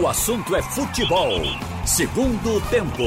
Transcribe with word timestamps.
O 0.00 0.08
assunto 0.08 0.56
é 0.56 0.62
futebol. 0.62 1.42
Segundo 1.84 2.62
tempo. 2.70 3.02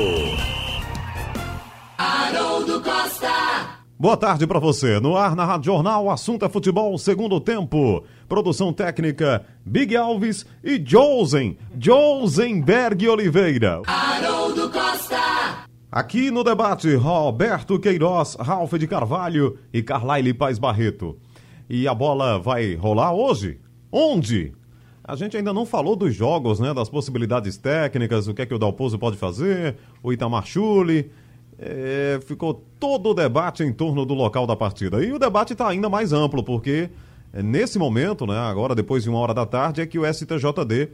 Haroldo 1.98 2.80
Costa. 2.80 3.80
Boa 3.98 4.16
tarde 4.16 4.46
para 4.46 4.60
você. 4.60 5.00
No 5.00 5.18
ar 5.18 5.36
na 5.36 5.46
Rádio 5.46 5.74
Jornal, 5.74 6.06
o 6.06 6.12
assunto 6.12 6.46
é 6.46 6.50
futebol, 6.50 6.96
segundo 7.00 7.42
tempo. 7.42 8.04
Produção 8.30 8.72
técnica 8.72 9.44
Big 9.66 9.98
Alves 9.98 10.46
e 10.64 10.78
Josen, 10.78 11.58
Josenberg 11.76 13.10
Oliveira. 13.10 13.82
Haroldo 13.88 14.70
Costa. 14.70 15.66
Aqui 15.92 16.30
no 16.30 16.44
debate, 16.44 16.94
Roberto 16.94 17.80
Queiroz, 17.80 18.36
Ralf 18.40 18.74
de 18.74 18.86
Carvalho 18.86 19.58
e 19.74 19.82
Carlaile 19.82 20.36
Paz 20.36 20.60
Barreto. 20.60 21.18
E 21.68 21.88
a 21.88 21.96
bola 21.96 22.38
vai 22.38 22.76
rolar 22.76 23.12
hoje? 23.12 23.60
Onde? 23.92 24.54
A 25.08 25.16
gente 25.16 25.38
ainda 25.38 25.54
não 25.54 25.68
falou 25.68 25.96
dos 25.96 26.16
jogos, 26.16 26.60
né? 26.60 26.74
Das 26.74 26.90
possibilidades 26.90 27.58
técnicas, 27.58 28.28
o 28.28 28.34
que 28.34 28.42
é 28.42 28.46
que 28.46 28.54
o 28.54 28.58
Dalpozo 28.58 28.98
pode 28.98 29.18
fazer, 29.18 29.76
o 30.02 30.12
Itamar 30.12 30.46
Chuli. 30.46 31.12
É, 31.60 32.20
ficou 32.26 32.66
todo 32.80 33.12
o 33.12 33.14
debate 33.14 33.64
em 33.64 33.72
torno 33.72 34.04
do 34.04 34.16
local 34.16 34.48
da 34.48 34.56
partida. 34.56 35.06
E 35.06 35.14
o 35.14 35.20
debate 35.20 35.54
está 35.54 35.70
ainda 35.70 35.88
mais 35.88 36.12
amplo, 36.12 36.44
porque 36.44 36.90
é, 37.32 37.44
nesse 37.44 37.78
momento, 37.78 38.26
né, 38.26 38.38
agora 38.38 38.74
depois 38.74 39.04
de 39.04 39.10
uma 39.10 39.20
hora 39.20 39.34
da 39.34 39.46
tarde, 39.46 39.80
é 39.80 39.86
que 39.86 40.00
o 40.00 40.12
STJD 40.12 40.90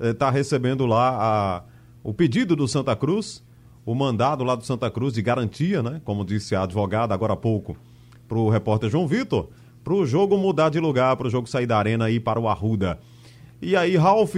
está 0.00 0.28
é, 0.28 0.30
recebendo 0.30 0.84
lá 0.84 1.16
a, 1.18 1.62
o 2.04 2.12
pedido 2.12 2.54
do 2.54 2.68
Santa 2.68 2.94
Cruz, 2.94 3.42
o 3.86 3.94
mandado 3.94 4.44
lá 4.44 4.54
do 4.54 4.64
Santa 4.64 4.90
Cruz 4.90 5.14
de 5.14 5.22
garantia, 5.22 5.82
né, 5.82 6.00
como 6.04 6.24
disse 6.24 6.54
a 6.54 6.62
advogada 6.62 7.14
agora 7.14 7.32
há 7.32 7.36
pouco 7.36 7.76
para 8.28 8.38
o 8.38 8.50
repórter 8.50 8.90
João 8.90 9.08
Vitor, 9.08 9.48
para 9.82 9.94
o 9.94 10.04
jogo 10.04 10.36
mudar 10.36 10.68
de 10.68 10.78
lugar, 10.78 11.16
para 11.16 11.26
o 11.26 11.30
jogo 11.30 11.48
sair 11.48 11.66
da 11.66 11.78
arena 11.78 12.10
e 12.10 12.16
ir 12.16 12.20
para 12.20 12.38
o 12.38 12.48
Arruda. 12.48 12.98
E 13.60 13.74
aí, 13.74 13.96
Ralf, 13.96 14.34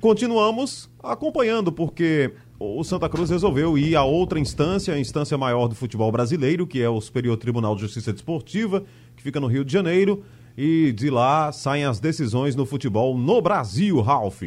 continuamos 0.00 0.88
acompanhando, 1.02 1.70
porque 1.70 2.32
o 2.58 2.82
Santa 2.82 3.08
Cruz 3.08 3.28
resolveu 3.28 3.76
ir 3.76 3.96
a 3.96 4.04
outra 4.04 4.38
instância, 4.38 4.94
a 4.94 4.98
instância 4.98 5.36
maior 5.36 5.68
do 5.68 5.74
futebol 5.74 6.10
brasileiro, 6.10 6.66
que 6.66 6.80
é 6.80 6.88
o 6.88 7.00
Superior 7.00 7.36
Tribunal 7.36 7.74
de 7.74 7.82
Justiça 7.82 8.12
Desportiva, 8.12 8.84
que 9.16 9.22
fica 9.22 9.38
no 9.38 9.46
Rio 9.46 9.64
de 9.64 9.72
Janeiro, 9.72 10.24
e 10.56 10.92
de 10.92 11.10
lá 11.10 11.52
saem 11.52 11.84
as 11.84 12.00
decisões 12.00 12.56
no 12.56 12.64
futebol 12.64 13.18
no 13.18 13.42
Brasil, 13.42 14.00
Ralf. 14.00 14.42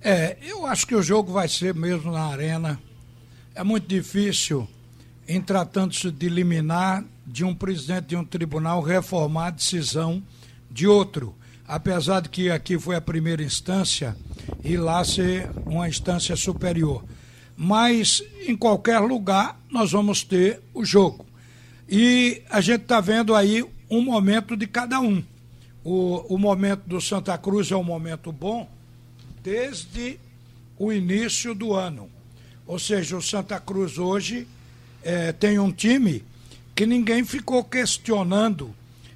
É, 0.00 0.38
eu 0.42 0.64
acho 0.64 0.86
que 0.86 0.94
o 0.94 1.02
jogo 1.02 1.32
vai 1.32 1.48
ser 1.48 1.74
mesmo 1.74 2.10
na 2.10 2.26
arena. 2.26 2.80
É 3.54 3.62
muito 3.62 3.86
difícil, 3.86 4.66
em 5.28 5.40
tratando-se 5.40 6.10
de 6.10 6.28
liminar 6.28 7.04
de 7.26 7.44
um 7.44 7.54
presidente 7.54 8.06
de 8.06 8.16
um 8.16 8.24
tribunal, 8.24 8.80
reformar 8.80 9.48
a 9.48 9.50
decisão 9.50 10.22
de 10.70 10.86
outro 10.86 11.34
apesar 11.70 12.22
de 12.22 12.28
que 12.28 12.50
aqui 12.50 12.76
foi 12.76 12.96
a 12.96 13.00
primeira 13.00 13.44
instância 13.44 14.16
e 14.64 14.76
lá 14.76 15.04
ser 15.04 15.48
uma 15.64 15.88
instância 15.88 16.34
superior. 16.34 17.04
Mas 17.56 18.24
em 18.44 18.56
qualquer 18.56 18.98
lugar 18.98 19.56
nós 19.70 19.92
vamos 19.92 20.24
ter 20.24 20.60
o 20.74 20.84
jogo. 20.84 21.24
E 21.88 22.42
a 22.50 22.60
gente 22.60 22.82
está 22.82 23.00
vendo 23.00 23.36
aí 23.36 23.64
um 23.88 24.02
momento 24.02 24.56
de 24.56 24.66
cada 24.66 25.00
um. 25.00 25.22
O, 25.84 26.34
o 26.34 26.38
momento 26.38 26.82
do 26.88 27.00
Santa 27.00 27.38
Cruz 27.38 27.70
é 27.70 27.76
um 27.76 27.84
momento 27.84 28.32
bom 28.32 28.68
desde 29.40 30.18
o 30.76 30.92
início 30.92 31.54
do 31.54 31.72
ano. 31.72 32.10
Ou 32.66 32.80
seja, 32.80 33.16
o 33.16 33.22
Santa 33.22 33.60
Cruz 33.60 33.96
hoje 33.96 34.44
é, 35.04 35.30
tem 35.30 35.60
um 35.60 35.70
time 35.70 36.24
que 36.74 36.84
ninguém 36.84 37.24
ficou 37.24 37.62
questionando 37.62 38.74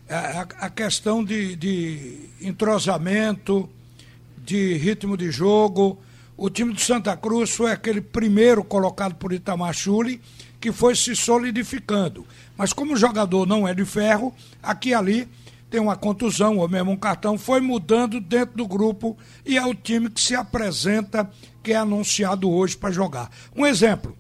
a, 0.09 0.67
a 0.67 0.71
questão 0.71 1.25
de, 1.25 1.57
de 1.57 2.29
entrosamento, 2.41 3.69
de 4.39 4.75
ritmo 4.75 5.17
de 5.17 5.31
jogo. 5.31 5.99
O 6.37 6.51
time 6.51 6.73
do 6.73 6.81
Santa 6.81 7.17
Cruz 7.17 7.51
foi 7.51 7.71
aquele 7.71 8.01
primeiro 8.01 8.65
colocado 8.65 9.15
por 9.15 9.33
Itamar 9.33 9.73
Chuli, 9.73 10.21
que 10.61 10.73
foi 10.73 10.95
se 10.95 11.15
solidificando. 11.15 12.27
Mas 12.57 12.73
como 12.73 12.95
o 12.95 12.97
jogador 12.97 13.47
não 13.47 13.67
é 13.67 13.75
de 13.75 13.85
ferro, 13.85 14.35
aqui 14.63 14.91
e 14.91 14.95
ali 14.95 15.29
tem 15.71 15.81
uma 15.81 15.97
contusão 15.97 16.59
ou 16.59 16.69
mesmo 16.69 16.93
um 16.93 16.97
cartão, 16.97 17.37
foi 17.37 17.61
mudando 17.61 18.21
dentro 18.21 18.57
do 18.57 18.67
grupo 18.67 19.17
e 19.45 19.59
é 19.59 19.67
o 19.67 19.75
time 19.75 20.09
que 20.09 20.21
se 20.21 20.35
apresenta, 20.35 21.29
que 21.63 21.73
é 21.73 21.77
anunciado 21.77 22.51
hoje 22.51 22.77
para 22.77 22.93
jogar. 22.93 23.31
Um 23.57 23.67
exemplo, 23.67 24.17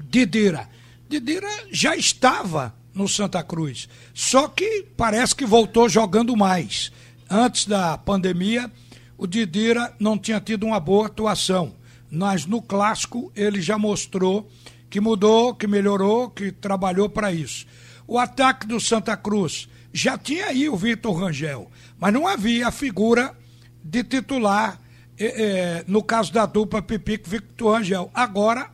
Didira. 0.00 0.68
Didira 1.08 1.48
já 1.70 1.94
estava 1.94 2.74
no 2.94 3.08
Santa 3.08 3.42
Cruz. 3.42 3.88
Só 4.14 4.48
que 4.48 4.86
parece 4.96 5.34
que 5.34 5.44
voltou 5.44 5.88
jogando 5.88 6.36
mais. 6.36 6.92
Antes 7.28 7.66
da 7.66 7.98
pandemia, 7.98 8.70
o 9.18 9.26
Didira 9.26 9.92
não 9.98 10.16
tinha 10.16 10.40
tido 10.40 10.64
uma 10.64 10.78
boa 10.78 11.06
atuação. 11.06 11.74
Mas 12.10 12.46
no 12.46 12.62
clássico 12.62 13.32
ele 13.34 13.60
já 13.60 13.76
mostrou 13.76 14.48
que 14.88 15.00
mudou, 15.00 15.54
que 15.54 15.66
melhorou, 15.66 16.30
que 16.30 16.52
trabalhou 16.52 17.08
para 17.08 17.32
isso. 17.32 17.66
O 18.06 18.18
ataque 18.18 18.66
do 18.66 18.78
Santa 18.78 19.16
Cruz 19.16 19.68
já 19.92 20.16
tinha 20.16 20.46
aí 20.46 20.68
o 20.68 20.76
Vitor 20.76 21.16
Rangel, 21.16 21.70
mas 21.98 22.12
não 22.12 22.28
havia 22.28 22.68
a 22.68 22.72
figura 22.72 23.36
de 23.82 24.04
titular, 24.04 24.80
eh, 25.18 25.34
eh, 25.36 25.84
no 25.86 26.02
caso 26.02 26.32
da 26.32 26.46
dupla 26.46 26.82
Pipico 26.82 27.28
Victor 27.28 27.76
Rangel. 27.76 28.10
Agora 28.14 28.70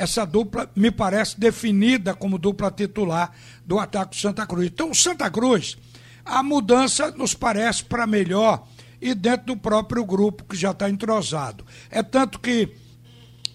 essa 0.00 0.24
dupla 0.24 0.70
me 0.74 0.90
parece 0.90 1.38
definida 1.38 2.14
como 2.14 2.38
dupla 2.38 2.70
titular 2.70 3.32
do 3.66 3.78
ataque 3.78 4.16
do 4.16 4.20
Santa 4.20 4.46
Cruz. 4.46 4.66
Então, 4.68 4.90
o 4.90 4.94
Santa 4.94 5.30
Cruz, 5.30 5.76
a 6.24 6.42
mudança 6.42 7.10
nos 7.10 7.34
parece 7.34 7.84
para 7.84 8.06
melhor 8.06 8.66
e 8.98 9.14
dentro 9.14 9.48
do 9.48 9.56
próprio 9.58 10.02
grupo 10.02 10.44
que 10.44 10.56
já 10.56 10.70
está 10.70 10.88
entrosado. 10.88 11.66
É 11.90 12.02
tanto 12.02 12.40
que 12.40 12.70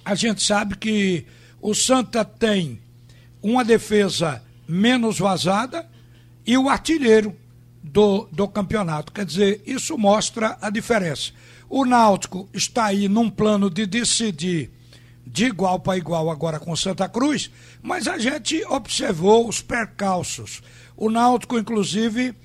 a 0.06 0.13
gente 0.13 0.44
sabe 0.44 0.78
que 0.78 1.25
o 1.59 1.73
Santa 1.73 2.23
tem 2.23 2.79
uma 3.41 3.66
defesa 3.66 4.44
menos 4.67 5.17
vazada 5.17 5.89
e 6.45 6.56
o 6.59 6.69
artilheiro 6.69 7.35
do, 7.81 8.29
do 8.31 8.47
campeonato. 8.47 9.12
Quer 9.12 9.25
dizer, 9.25 9.63
isso 9.66 9.97
mostra 9.97 10.59
a 10.62 10.69
diferença. 10.69 11.31
O 11.67 11.85
Náutico 11.85 12.47
está 12.53 12.85
aí 12.85 13.09
num 13.09 13.31
plano 13.31 13.67
de 13.67 13.88
decidir 13.88 14.75
de 15.25 15.46
igual 15.46 15.80
para 15.80 15.97
igual 15.97 16.30
agora 16.30 16.59
com 16.59 16.75
Santa 16.75 17.09
Cruz, 17.09 17.50
mas 17.81 18.08
a 18.08 18.18
gente 18.18 18.63
observou 18.66 19.47
os 19.47 19.62
percalços. 19.62 20.62
O 20.96 21.09
Náutico, 21.09 21.58
inclusive, 21.58 22.36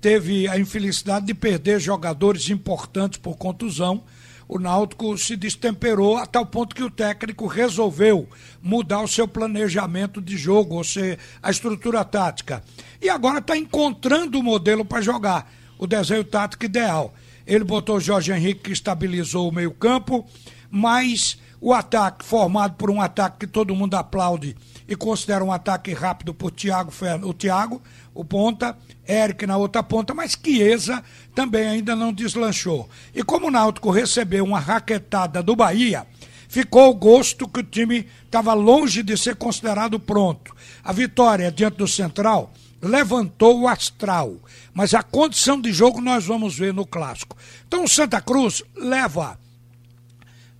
teve 0.00 0.48
a 0.48 0.58
infelicidade 0.58 1.26
de 1.26 1.34
perder 1.34 1.80
jogadores 1.80 2.50
importantes 2.50 3.18
por 3.18 3.36
contusão. 3.36 4.02
O 4.48 4.58
Náutico 4.58 5.16
se 5.16 5.36
destemperou 5.36 6.16
a 6.16 6.26
tal 6.26 6.46
ponto 6.46 6.74
que 6.74 6.82
o 6.82 6.90
técnico 6.90 7.46
resolveu 7.46 8.28
mudar 8.62 9.00
o 9.00 9.08
seu 9.08 9.26
planejamento 9.26 10.20
de 10.20 10.36
jogo, 10.36 10.76
ou 10.76 10.84
seja, 10.84 11.18
a 11.42 11.50
estrutura 11.50 12.04
tática. 12.04 12.62
E 13.00 13.08
agora 13.08 13.38
está 13.38 13.56
encontrando 13.56 14.38
o 14.38 14.42
modelo 14.42 14.84
para 14.84 15.00
jogar, 15.00 15.52
o 15.78 15.86
desenho 15.86 16.24
tático 16.24 16.64
ideal. 16.64 17.14
Ele 17.46 17.64
botou 17.64 17.96
o 17.96 18.00
Jorge 18.00 18.32
Henrique, 18.32 18.62
que 18.62 18.72
estabilizou 18.72 19.48
o 19.48 19.52
meio-campo, 19.52 20.26
mas 20.70 21.38
o 21.60 21.72
ataque, 21.72 22.24
formado 22.24 22.74
por 22.74 22.90
um 22.90 23.00
ataque 23.00 23.40
que 23.40 23.46
todo 23.46 23.74
mundo 23.74 23.94
aplaude 23.94 24.56
e 24.88 24.94
considera 24.94 25.44
um 25.44 25.52
ataque 25.52 25.92
rápido 25.92 26.34
por 26.34 26.50
Thiago, 26.50 26.92
o 27.22 27.34
Thiago, 27.34 27.82
o 28.14 28.24
ponta, 28.24 28.76
Eric 29.08 29.46
na 29.46 29.56
outra 29.56 29.82
ponta, 29.82 30.14
mas 30.14 30.38
Chiesa 30.42 31.02
também 31.34 31.66
ainda 31.66 31.96
não 31.96 32.12
deslanchou. 32.12 32.88
E 33.14 33.22
como 33.22 33.48
o 33.48 33.50
Náutico 33.50 33.90
recebeu 33.90 34.44
uma 34.44 34.60
raquetada 34.60 35.42
do 35.42 35.56
Bahia, 35.56 36.06
ficou 36.48 36.90
o 36.90 36.94
gosto 36.94 37.48
que 37.48 37.60
o 37.60 37.64
time 37.64 38.06
estava 38.24 38.54
longe 38.54 39.02
de 39.02 39.16
ser 39.16 39.36
considerado 39.36 39.98
pronto. 39.98 40.54
A 40.84 40.92
vitória 40.92 41.50
diante 41.50 41.78
do 41.78 41.88
Central 41.88 42.52
levantou 42.80 43.60
o 43.60 43.68
astral, 43.68 44.36
mas 44.72 44.94
a 44.94 45.02
condição 45.02 45.60
de 45.60 45.72
jogo 45.72 46.00
nós 46.00 46.24
vamos 46.24 46.56
ver 46.56 46.72
no 46.72 46.86
clássico. 46.86 47.36
Então 47.66 47.84
o 47.84 47.88
Santa 47.88 48.20
Cruz 48.20 48.62
leva 48.76 49.38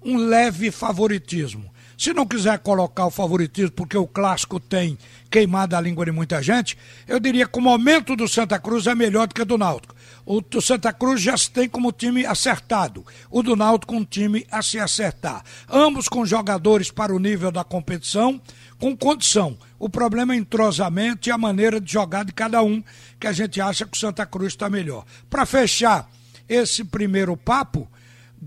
um 0.06 0.16
leve 0.16 0.70
favoritismo. 0.70 1.74
Se 1.98 2.12
não 2.12 2.26
quiser 2.26 2.58
colocar 2.58 3.06
o 3.06 3.10
favoritismo, 3.10 3.72
porque 3.72 3.96
o 3.96 4.06
clássico 4.06 4.60
tem 4.60 4.96
queimado 5.30 5.74
a 5.74 5.80
língua 5.80 6.04
de 6.04 6.12
muita 6.12 6.42
gente, 6.42 6.76
eu 7.08 7.18
diria 7.18 7.48
que 7.48 7.58
o 7.58 7.62
momento 7.62 8.14
do 8.14 8.28
Santa 8.28 8.58
Cruz 8.58 8.86
é 8.86 8.94
melhor 8.94 9.26
do 9.26 9.34
que 9.34 9.42
o 9.42 9.46
do 9.46 9.58
Náutico. 9.58 9.96
O 10.24 10.40
do 10.40 10.60
Santa 10.60 10.92
Cruz 10.92 11.20
já 11.20 11.36
se 11.36 11.50
tem 11.50 11.68
como 11.68 11.90
time 11.90 12.24
acertado, 12.24 13.04
o 13.30 13.42
do 13.42 13.56
Náutico 13.56 13.94
um 13.96 14.04
time 14.04 14.46
a 14.50 14.62
se 14.62 14.78
acertar. 14.78 15.42
Ambos 15.68 16.08
com 16.08 16.24
jogadores 16.24 16.90
para 16.90 17.14
o 17.14 17.18
nível 17.18 17.50
da 17.50 17.64
competição, 17.64 18.40
com 18.78 18.96
condição. 18.96 19.58
O 19.78 19.88
problema 19.88 20.34
é 20.34 20.36
entrosamento 20.36 21.28
e 21.28 21.32
a 21.32 21.38
maneira 21.38 21.80
de 21.80 21.90
jogar 21.90 22.24
de 22.24 22.32
cada 22.32 22.62
um, 22.62 22.82
que 23.18 23.26
a 23.26 23.32
gente 23.32 23.60
acha 23.60 23.86
que 23.86 23.96
o 23.96 24.00
Santa 24.00 24.26
Cruz 24.26 24.52
está 24.52 24.68
melhor. 24.68 25.04
Para 25.30 25.46
fechar 25.46 26.08
esse 26.48 26.84
primeiro 26.84 27.36
papo, 27.36 27.88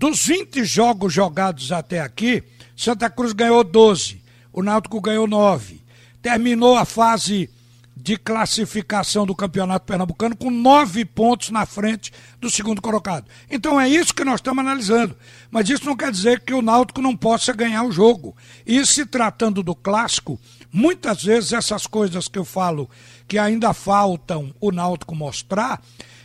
dos 0.00 0.24
20 0.24 0.64
jogos 0.64 1.12
jogados 1.12 1.70
até 1.70 2.00
aqui, 2.00 2.42
Santa 2.74 3.10
Cruz 3.10 3.34
ganhou 3.34 3.62
12, 3.62 4.22
o 4.50 4.62
Náutico 4.62 4.98
ganhou 4.98 5.26
9. 5.26 5.78
Terminou 6.22 6.74
a 6.74 6.86
fase 6.86 7.50
de 7.94 8.16
classificação 8.16 9.26
do 9.26 9.34
Campeonato 9.34 9.84
Pernambucano 9.84 10.34
com 10.34 10.50
nove 10.50 11.04
pontos 11.04 11.50
na 11.50 11.66
frente 11.66 12.10
do 12.40 12.50
segundo 12.50 12.80
colocado. 12.80 13.26
Então 13.50 13.78
é 13.78 13.90
isso 13.90 14.14
que 14.14 14.24
nós 14.24 14.36
estamos 14.36 14.64
analisando. 14.64 15.14
Mas 15.50 15.68
isso 15.68 15.84
não 15.84 15.94
quer 15.94 16.10
dizer 16.10 16.40
que 16.40 16.54
o 16.54 16.62
Náutico 16.62 17.02
não 17.02 17.14
possa 17.14 17.52
ganhar 17.52 17.82
o 17.82 17.92
jogo. 17.92 18.34
E 18.66 18.86
se 18.86 19.04
tratando 19.04 19.62
do 19.62 19.74
clássico, 19.74 20.40
muitas 20.72 21.22
vezes 21.22 21.52
essas 21.52 21.86
coisas 21.86 22.26
que 22.26 22.38
eu 22.38 22.44
falo 22.46 22.88
que 23.28 23.36
ainda 23.36 23.74
faltam 23.74 24.50
o 24.58 24.72
Náutico 24.72 25.14
mostrar, 25.14 25.78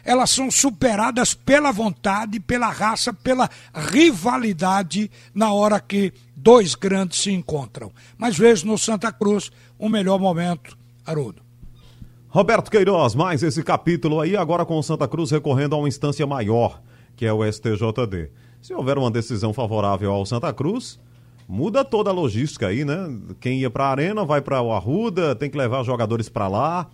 elas 0.06 0.30
são 0.30 0.52
superadas 0.52 1.34
pela 1.34 1.72
vontade, 1.72 2.40
pela 2.40 2.70
raça, 2.70 3.12
pela 3.12 3.50
rivalidade 3.74 5.10
na 5.34 5.52
hora 5.52 5.80
que 5.80 6.14
dois 6.36 6.76
grandes 6.76 7.20
se 7.20 7.32
encontram. 7.32 7.92
Mas 8.16 8.38
vejo 8.38 8.68
no 8.68 8.78
Santa 8.78 9.12
Cruz 9.12 9.52
o 9.80 9.90
melhor 9.90 10.20
momento, 10.20 10.78
Haroldo. 11.04 11.42
Roberto 12.30 12.70
Queiroz, 12.70 13.16
mais 13.16 13.42
esse 13.42 13.64
capítulo 13.64 14.20
aí, 14.22 14.38
agora 14.38 14.66
com 14.66 14.78
o 14.78 14.84
Santa 14.84 15.08
Cruz 15.08 15.32
recorrendo 15.32 15.74
a 15.74 15.80
uma 15.80 15.88
instância 15.88 16.28
maior, 16.28 16.82
que 17.16 17.26
é 17.26 17.34
o 17.34 17.50
STJD. 17.50 18.30
Se 18.62 18.74
houver 18.74 18.98
uma 18.98 19.10
decisão 19.10 19.54
favorável 19.54 20.12
ao 20.12 20.26
Santa 20.26 20.52
Cruz, 20.54 21.00
muda 21.48 21.84
toda 21.84 22.10
a 22.10 22.14
logística 22.14 22.68
aí, 22.68 22.84
né? 22.84 23.08
Quem 23.40 23.60
ia 23.60 23.70
para 23.70 23.86
a 23.86 23.92
Arena 23.92 24.26
vai 24.26 24.42
para 24.42 24.62
o 24.62 24.74
Arruda, 24.74 25.36
tem 25.36 25.50
que 25.50 25.58
levar 25.58 25.84
jogadores 25.84 26.28
para 26.28 26.48
lá. 26.48 26.90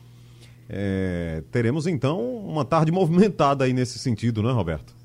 É, 0.73 1.43
teremos 1.51 1.85
então 1.85 2.21
uma 2.21 2.63
tarde 2.63 2.93
movimentada 2.93 3.65
aí 3.65 3.73
nesse 3.73 3.99
sentido, 3.99 4.41
né, 4.41 4.53
Roberto? 4.53 4.95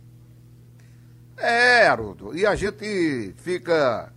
É, 1.36 1.88
Haroldo, 1.88 2.38
e 2.38 2.46
a 2.46 2.54
gente 2.54 3.34
fica 3.38 4.12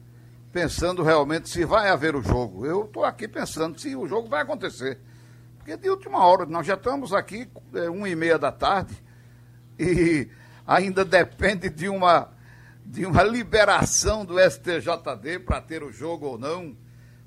pensando 0.51 1.01
realmente 1.01 1.49
se 1.49 1.65
vai 1.65 1.89
haver 1.89 2.15
o 2.15 2.21
jogo. 2.21 2.67
Eu 2.67 2.85
estou 2.85 3.03
aqui 3.03 3.27
pensando 3.27 3.79
se 3.79 3.95
o 3.95 4.07
jogo 4.07 4.29
vai 4.29 4.43
acontecer. 4.43 4.99
Porque 5.57 5.75
de 5.75 5.89
última 5.89 6.23
hora, 6.23 6.45
nós 6.45 6.67
já 6.67 6.75
estamos 6.75 7.13
aqui, 7.13 7.49
é, 7.73 7.89
uma 7.89 8.07
e 8.07 8.15
meia 8.15 8.37
da 8.37 8.51
tarde, 8.51 8.95
e 9.79 10.29
ainda 10.67 11.03
depende 11.03 11.67
de 11.67 11.89
uma, 11.89 12.29
de 12.85 13.07
uma 13.07 13.23
liberação 13.23 14.23
do 14.23 14.35
STJD 14.39 15.39
para 15.43 15.59
ter 15.61 15.81
o 15.81 15.91
jogo 15.91 16.27
ou 16.27 16.37
não. 16.37 16.77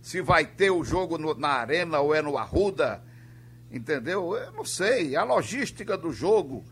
Se 0.01 0.23
vai 0.23 0.47
ter 0.47 0.71
o 0.71 0.85
jogo 0.85 1.19
no, 1.19 1.35
na 1.35 1.49
Arena 1.49 1.99
ou 1.99 2.15
é 2.15 2.23
no 2.23 2.39
Arruda, 2.39 3.03
entendeu? 3.73 4.37
Eu 4.37 4.53
não 4.53 4.65
sei. 4.65 5.17
A 5.17 5.25
logística 5.25 5.97
do 5.97 6.13
jogo 6.13 6.65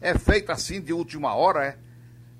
é 0.00 0.16
feita 0.18 0.52
assim 0.52 0.80
de 0.80 0.92
última 0.92 1.34
hora, 1.34 1.64
é? 1.64 1.76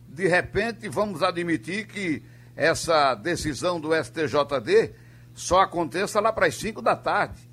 De 0.08 0.26
repente, 0.26 0.88
vamos 0.88 1.22
admitir 1.22 1.86
que 1.86 2.22
essa 2.56 3.14
decisão 3.14 3.80
do 3.80 3.90
STJD 3.94 4.92
só 5.34 5.60
aconteça 5.60 6.18
lá 6.20 6.32
para 6.32 6.46
as 6.46 6.56
5 6.56 6.82
da 6.82 6.96
tarde. 6.96 7.48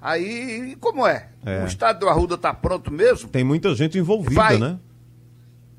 Aí, 0.00 0.76
como 0.80 1.06
é? 1.06 1.28
é. 1.44 1.62
O 1.62 1.66
estádio 1.66 2.00
do 2.00 2.08
Arruda 2.08 2.34
está 2.34 2.52
pronto 2.52 2.92
mesmo? 2.92 3.28
Tem 3.28 3.44
muita 3.44 3.74
gente 3.74 3.98
envolvida, 3.98 4.40
Vai. 4.40 4.58
né? 4.58 4.78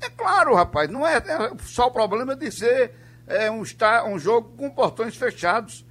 É 0.00 0.08
claro, 0.08 0.54
rapaz, 0.54 0.88
não 0.90 1.06
é, 1.06 1.16
é 1.16 1.52
só 1.62 1.88
o 1.88 1.90
problema 1.90 2.34
de 2.34 2.50
ser 2.50 2.92
é, 3.26 3.50
um, 3.50 3.62
está, 3.62 4.04
um 4.06 4.18
jogo 4.18 4.56
com 4.56 4.70
portões 4.70 5.14
fechados. 5.14 5.84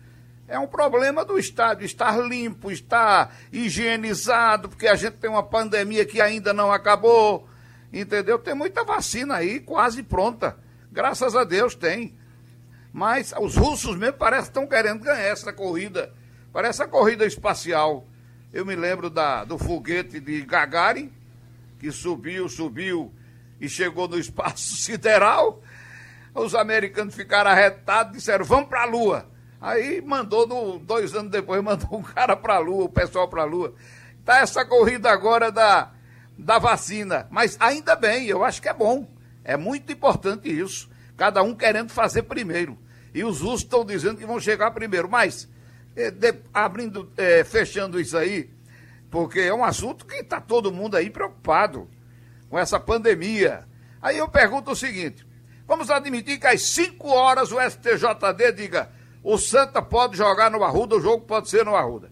É 0.50 0.58
um 0.58 0.66
problema 0.66 1.24
do 1.24 1.38
estádio 1.38 1.86
estar 1.86 2.18
limpo, 2.18 2.72
estar 2.72 3.36
higienizado, 3.54 4.68
porque 4.68 4.88
a 4.88 4.96
gente 4.96 5.18
tem 5.18 5.30
uma 5.30 5.44
pandemia 5.44 6.04
que 6.04 6.20
ainda 6.20 6.52
não 6.52 6.72
acabou, 6.72 7.48
entendeu? 7.94 8.40
Tem 8.40 8.56
muita 8.56 8.84
vacina 8.84 9.36
aí, 9.36 9.60
quase 9.60 10.02
pronta. 10.02 10.58
Graças 10.92 11.36
a 11.36 11.44
Deus 11.44 11.76
tem. 11.76 12.18
Mas 12.92 13.32
os 13.40 13.56
russos 13.56 13.96
mesmo 13.96 14.18
parece 14.18 14.46
que 14.46 14.50
estão 14.50 14.66
querendo 14.66 15.04
ganhar 15.04 15.22
essa 15.22 15.54
corrida. 15.54 16.12
Parece 16.52 16.82
a 16.82 16.88
corrida 16.88 17.28
espacial. 17.28 18.08
Eu 18.52 18.66
me 18.66 18.76
lembro 18.76 19.08
da, 19.08 19.44
do 19.44 19.60
foguete 19.60 20.20
de 20.20 20.42
Gagarin, 20.42 21.14
que 21.80 21.92
subiu, 21.92 22.50
subiu 22.50 23.14
e 23.62 23.70
chegou 23.70 24.08
no 24.08 24.18
espaço 24.18 24.78
sideral. 24.82 25.62
Os 26.34 26.56
americanos 26.56 27.14
ficaram 27.14 27.52
arretados, 27.52 28.14
disseram, 28.14 28.44
vamos 28.44 28.68
para 28.68 28.82
a 28.82 28.86
Lua. 28.86 29.30
Aí 29.62 30.02
mandou, 30.02 30.48
no, 30.48 30.80
dois 30.80 31.14
anos 31.14 31.32
depois, 31.32 31.62
mandou 31.64 32.00
um 32.00 32.04
cara 32.04 32.36
para 32.36 32.56
a 32.56 32.60
Lua, 32.60 32.86
o 32.86 32.90
pessoal 32.90 33.28
para 33.28 33.42
a 33.42 33.46
Lua. 33.46 33.74
Tá 34.24 34.40
essa 34.40 34.64
corrida 34.66 35.10
agora 35.10 35.52
da, 35.52 35.92
da 36.38 36.58
vacina. 36.60 37.28
Mas 37.30 37.58
ainda 37.60 37.96
bem, 37.96 38.28
eu 38.28 38.44
acho 38.44 38.62
que 38.62 38.70
é 38.70 38.74
bom. 38.74 39.08
É 39.44 39.58
muito 39.58 39.92
importante 39.92 40.50
isso. 40.50 40.90
Cada 41.18 41.42
um 41.42 41.56
querendo 41.56 41.92
fazer 41.92 42.24
primeiro. 42.24 42.78
E 43.14 43.24
os 43.24 43.42
russos 43.42 43.64
estão 43.64 43.84
dizendo 43.84 44.18
que 44.18 44.26
vão 44.26 44.40
chegar 44.40 44.72
primeiro. 44.72 45.10
Mas 45.10 45.50
é, 45.96 46.12
de, 46.12 46.36
abrindo, 46.54 47.12
é, 47.18 47.44
fechando 47.44 48.00
isso 48.00 48.18
aí, 48.18 48.50
porque 49.10 49.40
é 49.40 49.54
um 49.54 49.64
assunto 49.64 50.06
que 50.06 50.16
está 50.16 50.40
todo 50.40 50.72
mundo 50.72 50.96
aí 50.96 51.10
preocupado 51.10 51.90
com 52.50 52.58
essa 52.58 52.80
pandemia. 52.80 53.68
Aí 54.02 54.18
eu 54.18 54.30
pergunto 54.30 54.72
o 54.72 54.76
seguinte: 54.76 55.26
vamos 55.68 55.90
admitir 55.90 56.40
que 56.40 56.48
às 56.48 56.62
5 56.62 57.08
horas 57.10 57.52
o 57.52 57.60
STJD 57.60 58.52
diga 58.56 58.90
o 59.24 59.38
Santa 59.38 59.82
pode 59.82 60.18
jogar 60.18 60.50
no 60.50 60.64
Arruda, 60.64 60.96
o 60.96 61.02
jogo 61.02 61.26
pode 61.26 61.50
ser 61.50 61.66
no 61.66 61.76
Arruda. 61.76 62.12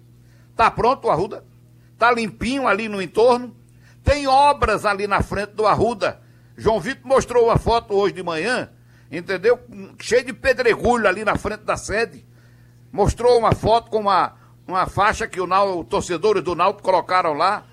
Tá 0.56 0.70
pronto 0.70 1.08
o 1.08 1.12
Arruda? 1.12 1.46
Tá 1.98 2.12
limpinho 2.12 2.68
ali 2.68 2.88
no 2.88 3.02
entorno? 3.02 3.56
Tem 4.04 4.28
obras 4.28 4.86
ali 4.86 5.08
na 5.08 5.22
frente 5.22 5.54
do 5.54 5.66
Arruda. 5.66 6.22
João 6.56 6.80
Vitor 6.80 7.06
mostrou 7.06 7.46
uma 7.46 7.58
foto 7.58 7.94
hoje 7.94 8.14
de 8.14 8.24
manhã, 8.24 8.70
entendeu? 9.12 9.60
Cheio 10.00 10.26
de 10.26 10.34
pedregulho 10.34 11.08
ali 11.08 11.24
na 11.24 11.36
frente 11.36 11.64
da 11.64 11.78
sede 11.78 12.28
mostrou 12.92 13.38
uma 13.38 13.54
foto 13.54 13.90
com 13.90 14.00
uma, 14.00 14.34
uma 14.68 14.88
faixa 14.88 15.28
que 15.28 15.40
o, 15.40 15.48
Nau, 15.48 15.84
torcedores 15.84 16.44
do 16.44 16.56
Náutico 16.56 16.84
colocaram 16.84 17.34
lá, 17.34 17.66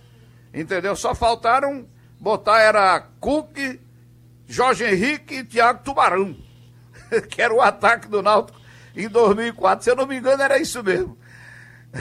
entendeu? 0.53 0.95
Só 0.97 1.15
faltaram 1.15 1.87
botar, 2.21 2.61
era 2.61 3.01
Cook, 3.21 3.57
Jorge 4.47 4.85
Henrique 4.85 5.37
e 5.37 5.45
Thiago 5.45 5.83
Tubarão, 5.83 6.37
que 7.31 7.41
era 7.41 7.55
o 7.55 7.61
ataque 7.61 8.09
do 8.09 8.23
Náutico 8.23 8.61
em 8.97 9.09
2004. 9.09 9.85
Se 9.85 9.91
eu 9.91 9.97
não 9.97 10.07
me 10.07 10.17
engano, 10.17 10.43
era 10.43 10.59
isso 10.59 10.83
mesmo. 10.83 11.19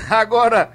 Agora, 0.10 0.72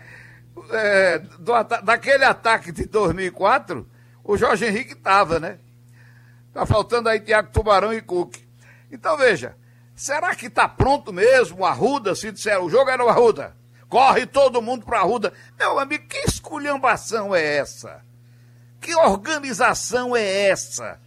é, 0.70 1.18
do, 1.18 1.52
daquele 1.82 2.24
ataque 2.24 2.72
de 2.72 2.84
2004, 2.86 3.88
o 4.24 4.36
Jorge 4.36 4.66
Henrique 4.66 4.92
estava, 4.92 5.38
né? 5.40 5.58
Tá 6.52 6.64
faltando 6.66 7.08
aí 7.08 7.20
Thiago 7.20 7.50
Tubarão 7.52 7.92
e 7.92 8.00
Cook. 8.00 8.36
Então, 8.90 9.16
veja, 9.16 9.54
Será 9.98 10.32
que 10.32 10.46
está 10.46 10.68
pronto 10.68 11.12
mesmo 11.12 11.58
o 11.58 11.64
Arruda? 11.66 12.14
Se 12.14 12.30
disser, 12.30 12.62
o 12.62 12.70
jogo 12.70 12.88
era 12.88 13.04
o 13.04 13.08
Arruda. 13.08 13.56
Corre 13.88 14.26
todo 14.26 14.62
mundo 14.62 14.86
para 14.86 15.00
Arruda. 15.00 15.32
Meu 15.58 15.76
amigo, 15.76 16.06
que 16.06 16.18
esculhambação 16.18 17.34
é 17.34 17.56
essa? 17.56 18.00
Que 18.80 18.94
organização 18.94 20.16
é 20.16 20.46
essa? 20.50 21.00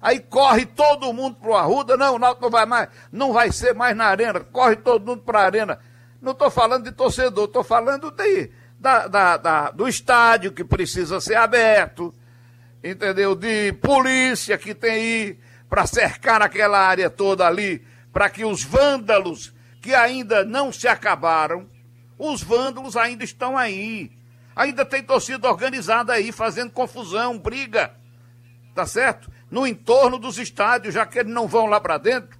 Aí 0.00 0.20
corre 0.20 0.64
todo 0.64 1.12
mundo 1.12 1.36
para 1.36 1.50
o 1.50 1.56
Arruda. 1.56 1.96
Não, 1.96 2.14
o 2.14 2.18
Náutico 2.18 2.42
não 2.42 2.50
vai 2.50 2.66
mais, 2.66 2.88
não 3.10 3.32
vai 3.32 3.50
ser 3.50 3.74
mais 3.74 3.96
na 3.96 4.06
arena. 4.06 4.40
Corre 4.40 4.76
todo 4.76 5.06
mundo 5.06 5.22
para 5.22 5.40
a 5.40 5.44
arena. 5.44 5.78
Não 6.20 6.32
estou 6.32 6.50
falando 6.50 6.84
de 6.84 6.92
torcedor, 6.92 7.44
estou 7.44 7.64
falando 7.64 8.10
de, 8.10 8.50
da, 8.78 9.06
da, 9.06 9.36
da, 9.36 9.70
do 9.70 9.88
estádio 9.88 10.52
que 10.52 10.64
precisa 10.64 11.20
ser 11.20 11.36
aberto, 11.36 12.14
entendeu? 12.82 13.34
De 13.34 13.72
polícia 13.74 14.58
que 14.58 14.74
tem 14.74 14.90
aí 14.90 15.38
para 15.68 15.86
cercar 15.86 16.42
aquela 16.42 16.78
área 16.78 17.10
toda 17.10 17.46
ali 17.46 17.84
para 18.12 18.30
que 18.30 18.44
os 18.44 18.64
vândalos 18.64 19.54
que 19.80 19.94
ainda 19.94 20.44
não 20.44 20.72
se 20.72 20.88
acabaram, 20.88 21.68
os 22.18 22.42
vândalos 22.42 22.96
ainda 22.96 23.22
estão 23.22 23.56
aí. 23.56 24.10
Ainda 24.56 24.84
tem 24.84 25.02
torcida 25.02 25.48
organizada 25.48 26.12
aí, 26.12 26.32
fazendo 26.32 26.72
confusão, 26.72 27.38
briga. 27.38 27.94
Tá 28.74 28.86
certo? 28.86 29.30
No 29.50 29.66
entorno 29.66 30.18
dos 30.18 30.38
estádios, 30.38 30.94
já 30.94 31.06
que 31.06 31.18
eles 31.18 31.32
não 31.32 31.46
vão 31.46 31.66
lá 31.66 31.80
para 31.80 31.98
dentro, 31.98 32.38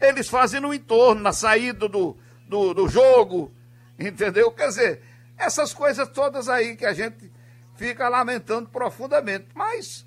eles 0.00 0.28
fazem 0.28 0.60
no 0.60 0.72
entorno, 0.72 1.20
na 1.20 1.32
saída 1.32 1.88
do, 1.88 2.16
do, 2.48 2.74
do 2.74 2.88
jogo, 2.88 3.52
entendeu? 3.98 4.50
Quer 4.52 4.68
dizer, 4.68 5.02
essas 5.36 5.72
coisas 5.72 6.08
todas 6.08 6.48
aí 6.48 6.76
que 6.76 6.86
a 6.86 6.92
gente 6.92 7.30
fica 7.76 8.08
lamentando 8.08 8.68
profundamente. 8.68 9.46
Mas 9.54 10.06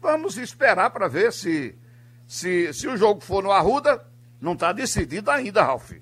vamos 0.00 0.36
esperar 0.36 0.90
para 0.90 1.08
ver 1.08 1.32
se, 1.32 1.74
se, 2.26 2.72
se 2.72 2.86
o 2.86 2.96
jogo 2.96 3.20
for 3.20 3.42
no 3.42 3.52
Arruda, 3.52 4.04
não 4.40 4.52
está 4.52 4.72
decidido 4.72 5.30
ainda, 5.30 5.62
Ralf. 5.62 5.92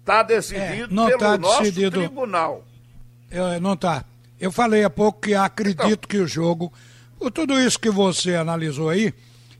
Está 0.00 0.22
decidido 0.22 1.02
é, 1.02 1.06
pelo 1.06 1.18
tá 1.18 1.38
nosso 1.38 1.62
decidido. 1.62 1.98
tribunal. 1.98 2.64
É, 3.30 3.58
não 3.58 3.72
está. 3.72 4.04
Eu 4.38 4.52
falei 4.52 4.84
há 4.84 4.90
pouco 4.90 5.20
que 5.20 5.34
acredito 5.34 5.80
então, 5.80 6.08
que 6.08 6.18
o 6.18 6.26
jogo, 6.26 6.70
por 7.18 7.30
tudo 7.30 7.58
isso 7.58 7.78
que 7.78 7.90
você 7.90 8.34
analisou 8.34 8.88
aí, 8.88 9.12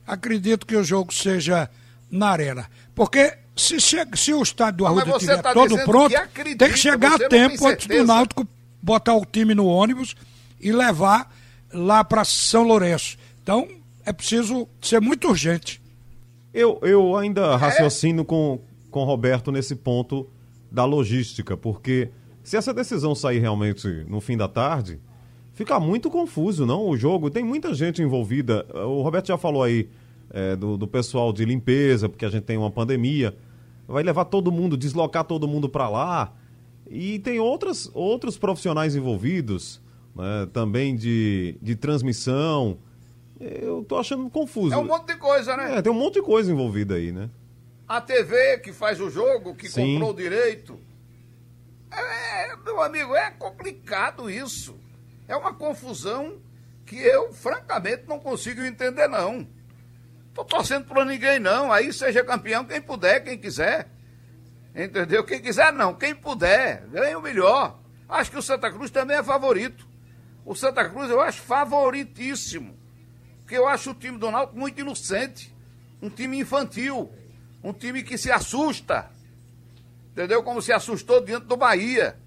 acredito 0.05 0.65
que 0.65 0.75
o 0.75 0.83
jogo 0.83 1.13
seja 1.13 1.69
na 2.09 2.29
arena. 2.29 2.69
Porque 2.93 3.37
se, 3.55 3.79
chega, 3.79 4.15
se 4.15 4.33
o 4.33 4.41
estádio 4.41 4.79
do 4.79 4.85
Arruda 4.85 5.11
estiver 5.11 5.41
tá 5.41 5.53
todo 5.53 5.77
pronto, 5.83 6.09
que 6.09 6.15
acredita, 6.15 6.65
tem 6.65 6.73
que 6.73 6.79
chegar 6.79 7.15
a 7.15 7.29
tempo 7.29 7.65
antes 7.67 7.87
do 7.87 8.03
Náutico 8.03 8.47
botar 8.81 9.15
o 9.15 9.25
time 9.25 9.55
no 9.55 9.65
ônibus 9.65 10.15
e 10.59 10.71
levar 10.71 11.33
lá 11.73 12.03
para 12.03 12.23
São 12.23 12.63
Lourenço. 12.63 13.17
Então, 13.41 13.67
é 14.05 14.13
preciso 14.13 14.67
ser 14.81 15.01
muito 15.01 15.27
urgente. 15.27 15.81
Eu, 16.53 16.79
eu 16.83 17.17
ainda 17.17 17.57
raciocino 17.57 18.23
com, 18.23 18.59
com 18.91 19.01
o 19.01 19.05
Roberto 19.05 19.51
nesse 19.51 19.75
ponto 19.75 20.29
da 20.71 20.85
logística, 20.85 21.57
porque 21.57 22.09
se 22.43 22.55
essa 22.55 22.73
decisão 22.73 23.15
sair 23.15 23.39
realmente 23.39 23.87
no 24.07 24.21
fim 24.21 24.37
da 24.37 24.47
tarde, 24.47 24.99
fica 25.55 25.79
muito 25.79 26.11
confuso, 26.11 26.65
não? 26.65 26.87
O 26.87 26.95
jogo 26.95 27.31
tem 27.31 27.43
muita 27.43 27.73
gente 27.73 28.01
envolvida. 28.01 28.67
O 28.85 29.01
Roberto 29.01 29.27
já 29.27 29.37
falou 29.37 29.63
aí 29.63 29.89
é, 30.29 30.55
do, 30.55 30.77
do 30.77 30.87
pessoal 30.87 31.33
de 31.33 31.43
limpeza, 31.45 32.07
porque 32.07 32.25
a 32.25 32.29
gente 32.29 32.43
tem 32.43 32.57
uma 32.57 32.69
pandemia. 32.69 33.35
Vai 33.87 34.03
levar 34.03 34.25
todo 34.25 34.51
mundo, 34.51 34.77
deslocar 34.77 35.23
todo 35.23 35.47
mundo 35.47 35.69
para 35.69 35.89
lá. 35.89 36.33
E 36.89 37.19
tem 37.19 37.39
outras, 37.39 37.89
outros 37.93 38.37
profissionais 38.37 38.95
envolvidos, 38.95 39.81
né, 40.15 40.47
também 40.53 40.95
de, 40.95 41.57
de 41.61 41.75
transmissão. 41.75 42.77
Eu 43.39 43.83
tô 43.87 43.97
achando 43.97 44.29
confuso. 44.29 44.73
É 44.73 44.77
um 44.77 44.85
monte 44.85 45.07
de 45.07 45.17
coisa, 45.17 45.55
né? 45.57 45.77
É, 45.77 45.81
tem 45.81 45.91
um 45.91 45.95
monte 45.95 46.15
de 46.15 46.21
coisa 46.21 46.51
envolvida 46.51 46.95
aí, 46.95 47.11
né? 47.11 47.29
A 47.87 48.01
TV 48.01 48.59
que 48.59 48.73
faz 48.73 48.99
o 48.99 49.09
jogo, 49.09 49.55
que 49.55 49.69
Sim. 49.69 49.93
comprou 49.93 50.11
o 50.11 50.15
direito. 50.15 50.79
É, 51.91 52.55
meu 52.57 52.81
amigo, 52.81 53.15
é 53.15 53.31
complicado 53.31 54.29
isso. 54.29 54.75
É 55.27 55.35
uma 55.35 55.53
confusão 55.53 56.39
que 56.85 56.97
eu, 56.97 57.33
francamente, 57.33 58.03
não 58.07 58.19
consigo 58.19 58.61
entender, 58.61 59.07
não. 59.07 59.47
Tô 60.33 60.43
torcendo 60.43 60.85
pra 60.85 61.05
ninguém, 61.05 61.39
não. 61.39 61.71
Aí 61.71 61.91
seja 61.91 62.23
campeão 62.23 62.65
quem 62.65 62.81
puder, 62.81 63.23
quem 63.23 63.37
quiser. 63.37 63.89
Entendeu? 64.75 65.23
Quem 65.23 65.41
quiser, 65.41 65.71
não. 65.71 65.93
Quem 65.93 66.13
puder, 66.13 66.85
ganha 66.87 67.17
o 67.17 67.21
melhor. 67.21 67.79
Acho 68.07 68.31
que 68.31 68.37
o 68.37 68.41
Santa 68.41 68.69
Cruz 68.69 68.91
também 68.91 69.17
é 69.17 69.23
favorito. 69.23 69.87
O 70.45 70.53
Santa 70.53 70.87
Cruz 70.87 71.09
eu 71.09 71.21
acho 71.21 71.41
favoritíssimo. 71.41 72.77
Porque 73.41 73.57
eu 73.57 73.67
acho 73.67 73.91
o 73.91 73.93
time 73.93 74.17
do 74.17 74.29
Náutico 74.29 74.59
muito 74.59 74.79
inocente. 74.79 75.55
Um 76.01 76.09
time 76.09 76.39
infantil. 76.39 77.11
Um 77.63 77.71
time 77.71 78.03
que 78.03 78.17
se 78.17 78.31
assusta. 78.31 79.09
Entendeu? 80.11 80.43
Como 80.43 80.61
se 80.61 80.71
assustou 80.73 81.23
diante 81.23 81.45
do 81.45 81.55
Bahia. 81.57 82.17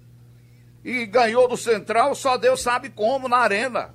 E 0.83 1.05
ganhou 1.05 1.47
do 1.47 1.57
Central, 1.57 2.15
só 2.15 2.37
Deus 2.37 2.61
sabe 2.61 2.89
como, 2.89 3.27
na 3.27 3.37
arena. 3.37 3.93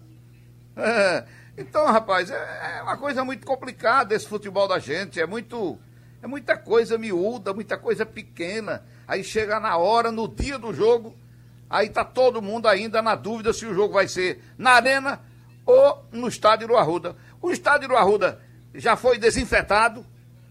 É, 0.76 1.24
Então, 1.56 1.86
rapaz, 1.86 2.30
é 2.30 2.64
é 2.78 2.82
uma 2.82 2.96
coisa 2.96 3.24
muito 3.24 3.46
complicada 3.46 4.14
esse 4.14 4.26
futebol 4.26 4.66
da 4.66 4.78
gente. 4.78 5.20
É 5.20 5.26
muito. 5.26 5.78
É 6.22 6.26
muita 6.26 6.56
coisa 6.56 6.96
miúda, 6.96 7.52
muita 7.52 7.76
coisa 7.76 8.04
pequena. 8.06 8.82
Aí 9.06 9.22
chega 9.22 9.60
na 9.60 9.76
hora, 9.76 10.10
no 10.10 10.26
dia 10.26 10.58
do 10.58 10.72
jogo, 10.72 11.14
aí 11.68 11.90
tá 11.90 12.02
todo 12.02 12.40
mundo 12.40 12.66
ainda 12.66 13.02
na 13.02 13.14
dúvida 13.14 13.52
se 13.52 13.66
o 13.66 13.74
jogo 13.74 13.92
vai 13.92 14.08
ser 14.08 14.42
na 14.56 14.70
arena 14.70 15.20
ou 15.66 16.02
no 16.10 16.26
estádio 16.26 16.66
do 16.66 16.76
Arruda. 16.76 17.14
O 17.42 17.50
estádio 17.50 17.88
do 17.88 17.96
Arruda 17.96 18.40
já 18.74 18.96
foi 18.96 19.18
desinfetado, 19.18 20.04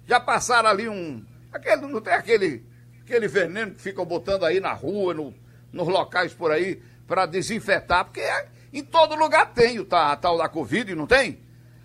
já 0.08 0.20
passaram 0.20 0.70
ali 0.70 0.88
um. 0.88 1.26
Aquele, 1.52 1.82
não 1.88 2.02
tem 2.02 2.14
aquele, 2.14 2.64
aquele 3.02 3.28
veneno 3.28 3.72
que 3.72 3.82
ficam 3.82 4.06
botando 4.06 4.46
aí 4.46 4.60
na 4.60 4.74
rua, 4.74 5.16
no, 5.16 5.34
nos 5.74 5.88
locais 5.88 6.34
por 6.34 6.52
aí, 6.52 6.82
para 7.08 7.26
desinfetar, 7.26 8.06
porque 8.06 8.22
é- 8.22 8.48
em 8.72 8.84
todo 8.84 9.16
lugar 9.16 9.54
tem 9.54 9.80
o 9.80 9.88
a 9.92 10.16
tal 10.16 10.38
da 10.38 10.48
Covid, 10.48 10.96
não 10.96 11.06
tem? 11.08 11.40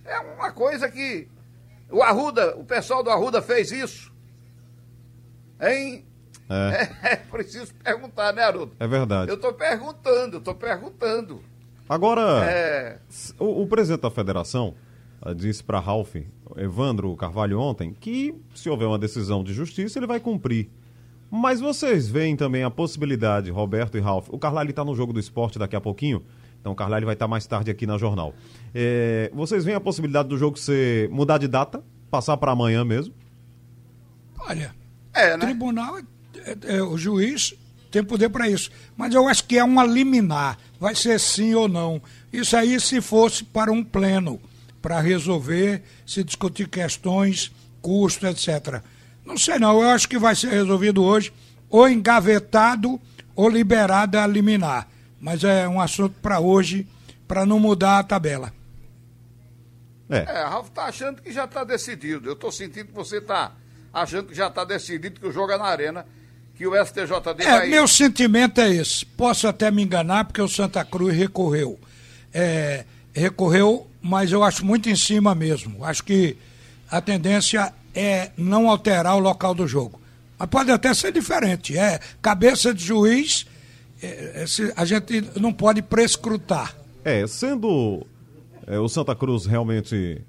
É 0.04 0.18
uma 0.20 0.52
coisa 0.52 0.88
que. 0.90 1.26
O 1.90 2.02
Arruda, 2.02 2.54
o 2.56 2.64
pessoal 2.64 3.02
do 3.02 3.10
Arruda 3.10 3.40
fez 3.42 3.72
isso. 3.72 4.12
Hein? 5.60 6.04
É, 6.48 6.88
É, 7.12 7.16
preciso 7.16 7.74
perguntar, 7.82 8.32
né, 8.32 8.42
Haroldo? 8.42 8.72
é 8.78 8.86
verdade. 8.86 9.30
Eu 9.30 9.36
tô 9.38 9.52
perguntando, 9.52 10.36
eu 10.36 10.40
tô 10.40 10.54
perguntando. 10.54 11.42
Agora, 11.88 12.44
É. 12.44 12.98
o, 13.38 13.62
o 13.62 13.66
presidente 13.66 14.02
da 14.02 14.10
federação 14.10 14.74
ah, 15.20 15.32
disse 15.32 15.62
para 15.64 15.80
Ralph, 15.80 16.14
Evandro 16.56 17.14
Carvalho, 17.16 17.58
ontem, 17.60 17.92
que 17.92 18.34
se 18.54 18.68
houver 18.68 18.86
uma 18.86 18.98
decisão 18.98 19.42
de 19.42 19.52
justiça, 19.52 19.98
ele 19.98 20.06
vai 20.06 20.20
cumprir. 20.20 20.70
Mas 21.30 21.60
vocês 21.60 22.08
veem 22.08 22.36
também 22.36 22.62
a 22.62 22.70
possibilidade, 22.70 23.50
Roberto 23.50 23.98
e 23.98 24.00
Ralph. 24.00 24.28
O 24.30 24.38
Carlyle 24.38 24.70
está 24.70 24.84
no 24.84 24.94
jogo 24.94 25.12
do 25.12 25.20
esporte 25.20 25.58
daqui 25.58 25.76
a 25.76 25.80
pouquinho, 25.80 26.22
então 26.60 26.72
o 26.72 26.74
Carlyle 26.74 27.04
vai 27.04 27.14
estar 27.14 27.28
mais 27.28 27.46
tarde 27.46 27.70
aqui 27.70 27.86
na 27.86 27.98
jornal. 27.98 28.34
É, 28.74 29.30
vocês 29.34 29.64
veem 29.64 29.76
a 29.76 29.80
possibilidade 29.80 30.28
do 30.28 30.38
jogo 30.38 30.58
ser 30.58 31.08
mudar 31.10 31.38
de 31.38 31.46
data, 31.46 31.82
passar 32.10 32.36
para 32.38 32.52
amanhã 32.52 32.84
mesmo? 32.84 33.14
Olha, 34.40 34.74
É, 35.14 35.34
o 35.34 35.38
né? 35.38 35.46
tribunal, 35.46 35.98
é- 35.98 36.76
é- 36.76 36.82
o 36.82 36.96
juiz 36.96 37.54
tem 37.90 38.02
poder 38.04 38.28
para 38.30 38.48
isso. 38.48 38.70
Mas 38.96 39.12
eu 39.14 39.26
acho 39.28 39.44
que 39.44 39.58
é 39.58 39.64
uma 39.64 39.84
liminar. 39.84 40.58
Vai 40.80 40.94
ser 40.94 41.18
sim 41.18 41.54
ou 41.54 41.68
não. 41.68 42.00
Isso 42.32 42.56
aí 42.56 42.80
se 42.80 43.00
fosse 43.00 43.42
para 43.44 43.70
um 43.72 43.82
pleno, 43.84 44.40
para 44.80 45.00
resolver, 45.00 45.82
se 46.06 46.22
discutir 46.22 46.68
questões, 46.68 47.50
custo, 47.82 48.26
etc. 48.26 48.82
Não 49.28 49.36
sei 49.36 49.58
não, 49.58 49.82
eu 49.82 49.90
acho 49.90 50.08
que 50.08 50.18
vai 50.18 50.34
ser 50.34 50.48
resolvido 50.48 51.04
hoje, 51.04 51.30
ou 51.68 51.86
engavetado, 51.86 52.98
ou 53.36 53.46
liberado 53.46 54.18
a 54.18 54.26
liminar. 54.26 54.88
Mas 55.20 55.44
é 55.44 55.68
um 55.68 55.78
assunto 55.78 56.14
para 56.22 56.40
hoje, 56.40 56.86
para 57.28 57.44
não 57.44 57.60
mudar 57.60 57.98
a 57.98 58.02
tabela. 58.02 58.50
É. 60.08 60.20
É, 60.20 60.44
Ralf 60.44 60.70
tá 60.70 60.84
achando 60.84 61.20
que 61.20 61.30
já 61.30 61.46
tá 61.46 61.62
decidido. 61.62 62.26
Eu 62.30 62.34
tô 62.34 62.50
sentindo 62.50 62.86
que 62.86 62.94
você 62.94 63.20
tá 63.20 63.52
achando 63.92 64.28
que 64.28 64.34
já 64.34 64.48
tá 64.48 64.64
decidido 64.64 65.20
que 65.20 65.26
o 65.26 65.30
jogo 65.30 65.52
é 65.52 65.58
na 65.58 65.66
arena, 65.66 66.06
que 66.54 66.66
o 66.66 66.72
STJD 66.74 67.42
É, 67.44 67.50
vai. 67.58 67.68
meu 67.68 67.86
sentimento 67.86 68.62
é 68.62 68.70
esse. 68.70 69.04
Posso 69.04 69.46
até 69.46 69.70
me 69.70 69.82
enganar, 69.82 70.24
porque 70.24 70.40
o 70.40 70.48
Santa 70.48 70.82
Cruz 70.86 71.14
recorreu. 71.14 71.78
É, 72.32 72.86
recorreu, 73.12 73.86
mas 74.00 74.32
eu 74.32 74.42
acho 74.42 74.64
muito 74.64 74.88
em 74.88 74.96
cima 74.96 75.34
mesmo. 75.34 75.84
Acho 75.84 76.02
que 76.02 76.34
a 76.90 77.02
tendência 77.02 77.74
é 77.98 78.30
não 78.36 78.68
alterar 78.70 79.16
o 79.16 79.18
local 79.18 79.54
do 79.54 79.66
jogo. 79.66 80.00
Mas 80.38 80.48
pode 80.48 80.70
até 80.70 80.92
ser 80.94 81.12
diferente. 81.12 81.76
É 81.76 81.98
cabeça 82.22 82.72
de 82.72 82.84
juiz, 82.84 83.46
é, 84.02 84.44
esse- 84.44 84.72
a 84.76 84.84
gente 84.84 85.24
não 85.40 85.52
pode 85.52 85.82
prescrutar. 85.82 86.76
É, 87.04 87.26
sendo 87.26 88.06
é, 88.66 88.78
o 88.78 88.88
Santa 88.88 89.14
Cruz 89.14 89.46
realmente 89.46 90.20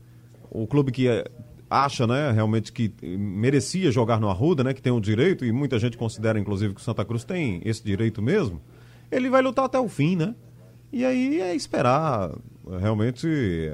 o 0.50 0.66
clube 0.66 0.92
que 0.92 1.08
é, 1.08 1.26
acha, 1.70 2.08
né, 2.08 2.32
realmente 2.32 2.72
que 2.72 2.92
merecia 3.04 3.92
jogar 3.92 4.20
no 4.20 4.30
Arruda, 4.30 4.64
né, 4.64 4.74
que 4.74 4.82
tem 4.82 4.92
o 4.92 5.00
direito, 5.00 5.46
e 5.46 5.52
muita 5.52 5.78
gente 5.78 5.96
considera, 5.98 6.40
inclusive, 6.40 6.74
que 6.74 6.82
o 6.82 6.84
Santa 6.84 7.06
Cruz 7.06 7.24
tem 7.24 7.62
esse 7.64 7.84
direito 7.84 8.20
mesmo, 8.22 8.60
ele 9.12 9.30
vai 9.30 9.42
lutar 9.44 9.66
até 9.66 9.80
o 9.80 9.88
fim, 9.88 10.16
né? 10.16 10.34
E 10.92 11.06
aí 11.06 11.40
é 11.40 11.54
esperar 11.54 12.32
realmente 12.80 13.28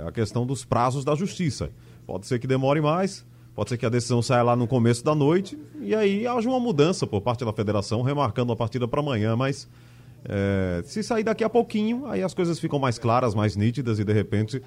a 0.06 0.12
questão 0.12 0.46
dos 0.46 0.66
prazos 0.66 1.06
da 1.06 1.16
justiça. 1.16 1.70
Pode 2.06 2.28
ser 2.28 2.40
que 2.40 2.48
demore 2.48 2.82
mais, 2.82 3.26
pode 3.56 3.70
ser 3.70 3.78
que 3.78 3.86
a 3.86 3.90
decisão 3.90 4.22
saia 4.22 4.44
lá 4.44 4.56
no 4.56 4.68
começo 4.68 5.04
da 5.04 5.16
noite, 5.16 5.58
e 5.80 5.96
aí 5.96 6.28
haja 6.28 6.48
uma 6.50 6.60
mudança 6.60 7.08
por 7.08 7.22
parte 7.22 7.44
da 7.46 7.54
federação, 7.54 8.02
remarcando 8.02 8.52
a 8.52 8.56
partida 8.56 8.88
para 8.88 9.00
amanhã, 9.00 9.36
mas 9.36 9.68
é, 10.28 10.82
se 10.84 11.02
sair 11.04 11.24
daqui 11.24 11.44
a 11.44 11.50
pouquinho, 11.50 12.06
aí 12.08 12.22
as 12.22 12.34
coisas 12.34 12.60
ficam 12.60 12.78
mais 12.80 13.00
claras, 13.00 13.34
mais 13.34 13.56
nítidas 13.56 13.98
e 14.00 14.04
de 14.04 14.12
repente 14.14 14.62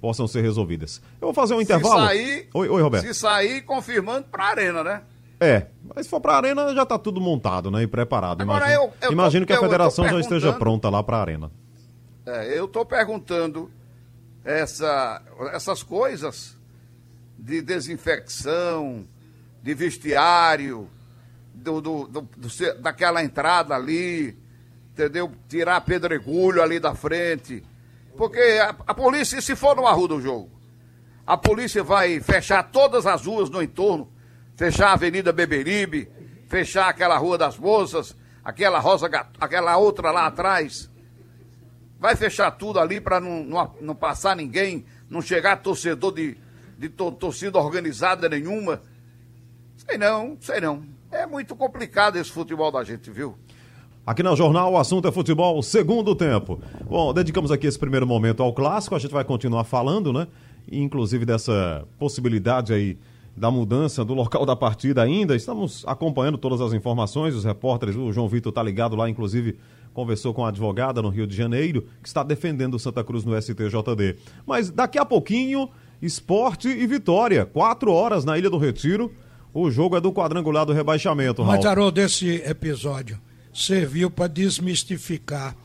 possam 0.00 0.26
ser 0.26 0.42
resolvidas. 0.42 1.00
Eu 1.20 1.28
vou 1.28 1.34
fazer 1.34 1.54
um 1.54 1.58
se 1.58 1.64
intervalo. 1.64 2.06
sair, 2.06 2.48
Oi, 2.52 2.68
oi, 2.68 2.82
Roberto. 2.82 3.06
Se 3.06 3.14
sair, 3.14 3.62
confirmando 3.62 4.26
pra 4.30 4.44
arena, 4.46 4.82
né? 4.84 5.02
É, 5.40 5.66
mas 5.94 6.06
se 6.06 6.10
for 6.10 6.20
pra 6.20 6.36
arena 6.36 6.74
já 6.74 6.84
tá 6.86 6.98
tudo 6.98 7.20
montado, 7.20 7.70
né, 7.70 7.82
e 7.82 7.86
preparado. 7.86 8.40
Agora, 8.42 8.64
imagino 8.66 8.82
eu- 8.82 8.92
eu 9.00 9.08
tô- 9.08 9.12
imagino 9.12 9.46
que 9.46 9.52
a 9.52 9.56
tô 9.56 9.62
federação 9.62 10.08
já 10.08 10.18
esteja 10.20 10.52
pronta 10.52 10.88
lá 10.90 11.02
pra 11.02 11.18
arena. 11.18 11.50
É, 12.26 12.58
eu 12.58 12.66
tô 12.68 12.84
perguntando 12.84 13.70
essa, 14.44 15.20
essas 15.52 15.82
coisas 15.82 16.56
de 17.38 17.60
desinfecção, 17.62 19.06
de 19.62 19.74
vestiário, 19.74 20.88
do, 21.54 21.80
do- 21.80 22.06
do- 22.08 22.20
do 22.36 22.48
daquela 22.80 23.22
entrada 23.22 23.74
ali, 23.74 24.36
entendeu? 24.92 25.32
Tirar 25.48 25.80
pedregulho 25.82 26.62
ali 26.62 26.78
da 26.78 26.94
frente. 26.94 27.62
Porque 28.16 28.38
a, 28.62 28.70
a 28.86 28.94
polícia, 28.94 29.40
se 29.40 29.56
for 29.56 29.74
no 29.76 29.86
Arruda 29.86 30.14
o 30.14 30.20
jogo, 30.20 30.50
a 31.26 31.36
polícia 31.36 31.82
vai 31.82 32.20
fechar 32.20 32.62
todas 32.70 33.06
as 33.06 33.24
ruas 33.26 33.48
no 33.50 33.62
entorno, 33.62 34.12
fechar 34.56 34.88
a 34.88 34.92
Avenida 34.92 35.32
Beberibe, 35.32 36.08
fechar 36.48 36.88
aquela 36.88 37.16
Rua 37.16 37.38
das 37.38 37.58
Moças, 37.58 38.14
aquela 38.44 38.78
Rosa, 38.78 39.08
aquela 39.40 39.76
outra 39.76 40.10
lá 40.10 40.26
atrás. 40.26 40.90
Vai 41.98 42.14
fechar 42.14 42.50
tudo 42.52 42.78
ali 42.78 43.00
para 43.00 43.18
não, 43.18 43.42
não, 43.42 43.74
não 43.80 43.94
passar 43.94 44.36
ninguém, 44.36 44.84
não 45.08 45.22
chegar 45.22 45.56
torcedor 45.62 46.12
de, 46.12 46.36
de 46.84 46.90
to- 46.90 47.12
torcida 47.12 47.58
organizada 47.58 48.28
nenhuma. 48.28 48.82
Sei 49.76 49.96
não, 49.96 50.36
sei 50.40 50.60
não. 50.60 50.82
É 51.10 51.26
muito 51.26 51.54
complicado 51.56 52.16
esse 52.16 52.30
futebol 52.30 52.70
da 52.70 52.84
gente, 52.84 53.10
viu? 53.10 53.36
Aqui 54.06 54.22
na 54.22 54.34
Jornal, 54.34 54.72
o 54.72 54.76
assunto 54.78 55.08
é 55.08 55.12
futebol, 55.12 55.62
segundo 55.62 56.14
tempo. 56.14 56.60
Bom, 56.86 57.12
dedicamos 57.14 57.50
aqui 57.50 57.66
esse 57.66 57.78
primeiro 57.78 58.06
momento 58.06 58.42
ao 58.42 58.52
clássico, 58.52 58.94
a 58.94 58.98
gente 58.98 59.12
vai 59.12 59.24
continuar 59.24 59.64
falando, 59.64 60.12
né? 60.12 60.26
Inclusive 60.70 61.24
dessa 61.24 61.86
possibilidade 61.98 62.72
aí 62.74 62.98
da 63.36 63.50
mudança 63.50 64.04
do 64.04 64.12
local 64.12 64.44
da 64.44 64.54
partida 64.54 65.02
ainda. 65.02 65.34
Estamos 65.34 65.84
acompanhando 65.86 66.36
todas 66.36 66.60
as 66.60 66.72
informações, 66.74 67.34
os 67.34 67.44
repórteres, 67.44 67.96
o 67.96 68.12
João 68.12 68.28
Vitor 68.28 68.52
tá 68.52 68.62
ligado 68.62 68.94
lá, 68.94 69.08
inclusive 69.08 69.58
conversou 69.94 70.34
com 70.34 70.44
a 70.44 70.48
advogada 70.48 71.00
no 71.00 71.08
Rio 71.08 71.26
de 71.26 71.34
Janeiro, 71.36 71.86
que 72.02 72.08
está 72.08 72.22
defendendo 72.22 72.74
o 72.74 72.78
Santa 72.78 73.02
Cruz 73.04 73.24
no 73.24 73.40
STJD. 73.40 74.16
Mas 74.44 74.68
daqui 74.68 74.98
a 74.98 75.04
pouquinho, 75.04 75.70
esporte 76.04 76.68
e 76.68 76.86
vitória. 76.86 77.44
Quatro 77.46 77.92
horas 77.92 78.24
na 78.24 78.36
Ilha 78.36 78.50
do 78.50 78.58
Retiro. 78.58 79.12
O 79.52 79.70
jogo 79.70 79.96
é 79.96 80.00
do 80.00 80.12
quadrangular 80.12 80.66
do 80.66 80.72
rebaixamento, 80.72 81.42
Raul. 81.42 81.56
Mas, 81.56 81.64
Haroldo, 81.64 82.00
desse 82.00 82.42
episódio, 82.44 83.18
serviu 83.52 84.10
para 84.10 84.26
desmistificar 84.26 85.56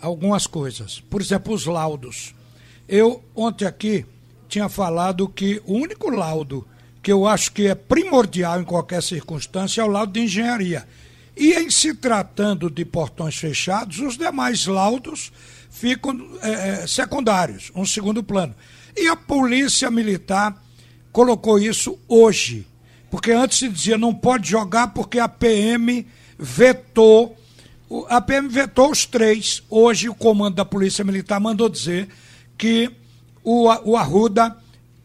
algumas 0.00 0.46
coisas. 0.46 1.00
Por 1.00 1.20
exemplo, 1.20 1.52
os 1.52 1.66
laudos. 1.66 2.34
Eu, 2.88 3.22
ontem 3.34 3.66
aqui, 3.66 4.04
tinha 4.48 4.68
falado 4.68 5.28
que 5.28 5.60
o 5.66 5.74
único 5.74 6.10
laudo 6.10 6.66
que 7.02 7.12
eu 7.12 7.26
acho 7.26 7.52
que 7.52 7.66
é 7.66 7.74
primordial 7.74 8.60
em 8.60 8.64
qualquer 8.64 9.02
circunstância 9.02 9.82
é 9.82 9.84
o 9.84 9.88
laudo 9.88 10.12
de 10.12 10.20
engenharia. 10.20 10.86
E 11.36 11.52
em 11.52 11.68
se 11.68 11.94
tratando 11.94 12.70
de 12.70 12.84
portões 12.84 13.36
fechados, 13.36 13.98
os 13.98 14.16
demais 14.16 14.66
laudos 14.66 15.30
ficam 15.68 16.18
é, 16.40 16.86
secundários, 16.86 17.70
um 17.74 17.84
segundo 17.84 18.22
plano. 18.22 18.54
E 18.96 19.08
a 19.08 19.16
Polícia 19.16 19.90
Militar 19.90 20.56
colocou 21.12 21.58
isso 21.58 21.98
hoje. 22.08 22.66
Porque 23.10 23.32
antes 23.32 23.58
se 23.58 23.68
dizia 23.68 23.98
não 23.98 24.14
pode 24.14 24.48
jogar 24.48 24.88
porque 24.88 25.18
a 25.18 25.28
PM 25.28 26.06
vetou. 26.38 27.36
A 28.08 28.20
PM 28.20 28.48
vetou 28.48 28.90
os 28.90 29.06
três. 29.06 29.62
Hoje 29.70 30.08
o 30.08 30.14
comando 30.14 30.56
da 30.56 30.64
Polícia 30.64 31.04
Militar 31.04 31.40
mandou 31.40 31.68
dizer 31.68 32.08
que 32.58 32.90
o, 33.42 33.68
o 33.84 33.96
Arruda, 33.96 34.56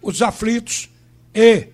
os 0.02 0.22
aflitos 0.22 0.90
e 1.34 1.68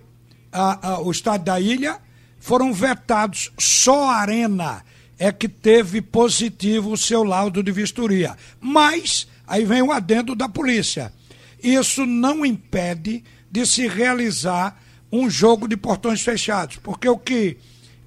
a, 0.51 0.89
a, 0.89 1.01
o 1.01 1.11
estado 1.11 1.43
da 1.43 1.59
ilha 1.59 1.99
foram 2.39 2.73
vetados. 2.73 3.51
Só 3.57 4.09
a 4.09 4.17
Arena 4.17 4.83
é 5.17 5.31
que 5.31 5.47
teve 5.47 6.01
positivo 6.01 6.91
o 6.91 6.97
seu 6.97 7.23
laudo 7.23 7.63
de 7.63 7.71
vistoria. 7.71 8.35
Mas, 8.59 9.27
aí 9.47 9.63
vem 9.63 9.81
o 9.81 9.91
adendo 9.91 10.35
da 10.35 10.49
polícia. 10.49 11.13
Isso 11.65 12.05
não 12.05 12.45
impede 12.45 13.23
de 13.49 13.65
se 13.65 13.87
realizar 13.87 14.79
um 15.11 15.27
jogo 15.27 15.67
de 15.67 15.75
portões 15.75 16.21
fechados, 16.21 16.77
porque 16.77 17.09
o 17.09 17.17
que 17.17 17.57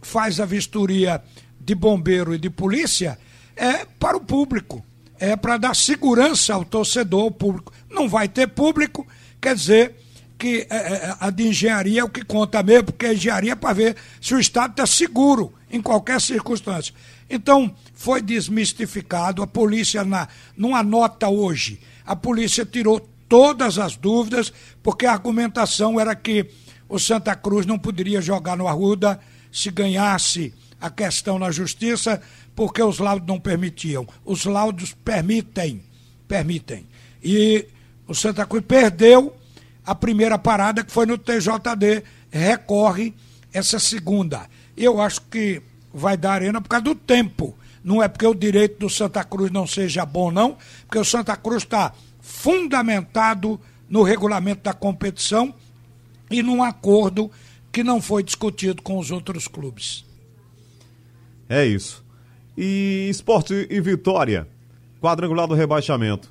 faz 0.00 0.38
a 0.38 0.44
vistoria 0.44 1.20
de 1.58 1.74
bombeiro 1.74 2.32
e 2.32 2.38
de 2.38 2.48
polícia 2.48 3.18
é 3.56 3.84
para 3.84 4.16
o 4.16 4.20
público, 4.20 4.84
é 5.18 5.34
para 5.34 5.56
dar 5.56 5.74
segurança 5.74 6.54
ao 6.54 6.64
torcedor, 6.64 7.22
ao 7.22 7.30
público. 7.32 7.72
Não 7.90 8.08
vai 8.08 8.28
ter 8.28 8.46
público, 8.46 9.04
quer 9.40 9.56
dizer 9.56 9.96
que 10.38 10.64
é, 10.70 10.76
é, 10.76 11.16
a 11.18 11.28
de 11.28 11.48
engenharia 11.48 12.02
é 12.02 12.04
o 12.04 12.08
que 12.08 12.24
conta 12.24 12.62
mesmo, 12.62 12.84
porque 12.84 13.06
a 13.06 13.12
engenharia 13.12 13.52
é 13.52 13.56
para 13.56 13.72
ver 13.72 13.96
se 14.20 14.36
o 14.36 14.38
Estado 14.38 14.70
está 14.70 14.86
seguro 14.86 15.52
em 15.68 15.82
qualquer 15.82 16.20
circunstância. 16.20 16.94
Então, 17.28 17.74
foi 17.92 18.22
desmistificado, 18.22 19.42
a 19.42 19.48
polícia, 19.48 20.04
na, 20.04 20.28
numa 20.56 20.80
nota 20.84 21.28
hoje, 21.28 21.80
a 22.06 22.14
polícia 22.14 22.64
tirou 22.64 23.04
todas 23.28 23.78
as 23.78 23.96
dúvidas, 23.96 24.52
porque 24.82 25.06
a 25.06 25.12
argumentação 25.12 26.00
era 26.00 26.14
que 26.14 26.46
o 26.88 26.98
Santa 26.98 27.34
Cruz 27.36 27.66
não 27.66 27.78
poderia 27.78 28.20
jogar 28.20 28.56
no 28.56 28.66
Arruda 28.66 29.20
se 29.52 29.70
ganhasse 29.70 30.54
a 30.80 30.88
questão 30.88 31.38
na 31.38 31.50
justiça, 31.50 32.20
porque 32.54 32.82
os 32.82 32.98
laudos 32.98 33.26
não 33.26 33.38
permitiam. 33.38 34.06
Os 34.24 34.44
laudos 34.44 34.94
permitem, 35.04 35.82
permitem. 36.26 36.86
E 37.22 37.66
o 38.06 38.14
Santa 38.14 38.46
Cruz 38.46 38.64
perdeu 38.66 39.36
a 39.84 39.94
primeira 39.94 40.38
parada, 40.38 40.84
que 40.84 40.92
foi 40.92 41.06
no 41.06 41.18
TJD, 41.18 42.04
recorre 42.30 43.14
essa 43.52 43.78
segunda. 43.78 44.46
Eu 44.76 45.00
acho 45.00 45.20
que 45.22 45.62
vai 45.92 46.16
dar 46.16 46.34
arena 46.34 46.60
por 46.60 46.68
causa 46.68 46.84
do 46.84 46.94
tempo. 46.94 47.56
Não 47.82 48.02
é 48.02 48.08
porque 48.08 48.26
o 48.26 48.34
direito 48.34 48.78
do 48.78 48.90
Santa 48.90 49.24
Cruz 49.24 49.50
não 49.50 49.66
seja 49.66 50.04
bom, 50.04 50.30
não, 50.30 50.56
porque 50.86 50.98
o 50.98 51.04
Santa 51.04 51.36
Cruz 51.36 51.62
está 51.62 51.92
fundamentado 52.28 53.58
no 53.88 54.02
regulamento 54.02 54.62
da 54.62 54.74
competição 54.74 55.54
e 56.30 56.42
num 56.42 56.62
acordo 56.62 57.30
que 57.72 57.82
não 57.82 58.02
foi 58.02 58.22
discutido 58.22 58.82
com 58.82 58.98
os 58.98 59.10
outros 59.10 59.48
clubes. 59.48 60.04
É 61.48 61.64
isso. 61.64 62.04
E 62.56 63.08
esporte 63.10 63.66
e 63.70 63.80
vitória, 63.80 64.46
quadrangular 65.00 65.48
do 65.48 65.54
rebaixamento. 65.54 66.30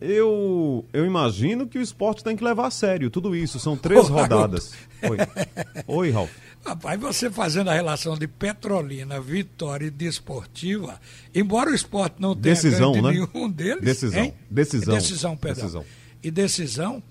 Eu, 0.00 0.84
eu 0.92 1.06
imagino 1.06 1.66
que 1.66 1.78
o 1.78 1.82
esporte 1.82 2.22
tem 2.22 2.36
que 2.36 2.44
levar 2.44 2.66
a 2.66 2.70
sério 2.70 3.10
tudo 3.10 3.34
isso. 3.34 3.58
São 3.58 3.76
três 3.76 4.10
Ô, 4.10 4.12
rodadas. 4.12 4.74
Oi. 5.02 5.16
Oi, 5.88 6.10
Ralf. 6.10 6.30
Rapaz, 6.64 7.00
você 7.00 7.28
fazendo 7.28 7.70
a 7.70 7.74
relação 7.74 8.16
de 8.16 8.28
Petrolina, 8.28 9.20
Vitória 9.20 9.86
e 9.86 9.90
Desportiva, 9.90 11.00
embora 11.34 11.70
o 11.70 11.74
esporte 11.74 12.16
não 12.20 12.36
tenha 12.36 12.54
decisão, 12.54 12.92
né? 12.94 13.10
nenhum 13.10 13.50
deles. 13.50 13.82
Decisão. 13.82 14.22
Hein? 14.22 14.34
Decisão. 14.48 14.94
Decisão, 14.94 15.36
perdão. 15.36 15.62
Decisão. 15.62 15.84
E 16.22 16.30
decisão 16.30 17.02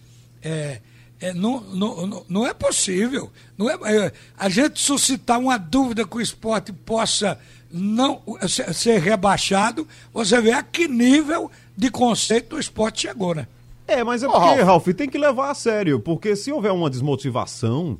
é, 0.42 0.80
é, 1.20 1.34
não, 1.34 1.60
não, 1.62 2.26
não 2.30 2.48
é 2.48 2.54
possível. 2.54 3.30
Não 3.58 3.70
é, 3.70 3.78
é, 3.94 4.12
a 4.38 4.48
gente 4.48 4.80
suscitar 4.80 5.38
uma 5.38 5.58
dúvida 5.58 6.08
que 6.08 6.18
o 6.18 6.22
esporte 6.22 6.72
possa 6.72 7.38
não 7.70 8.22
ser 8.48 9.00
rebaixado, 9.00 9.88
você 10.14 10.42
vê 10.42 10.52
a 10.52 10.64
que 10.64 10.88
nível 10.88 11.50
de 11.76 11.90
conceito 11.90 12.56
o 12.56 12.60
esporte 12.60 13.02
chegou, 13.02 13.36
né? 13.36 13.48
É, 13.88 14.04
mas 14.04 14.24
é 14.24 14.28
porque, 14.28 14.62
oh, 14.62 14.66
Ralf, 14.66 14.88
tem 14.88 15.10
que 15.10 15.18
levar 15.18 15.52
a 15.52 15.54
sério, 15.54 16.00
porque 16.00 16.36
se 16.36 16.52
houver 16.52 16.72
uma 16.72 16.90
desmotivação 16.90 17.98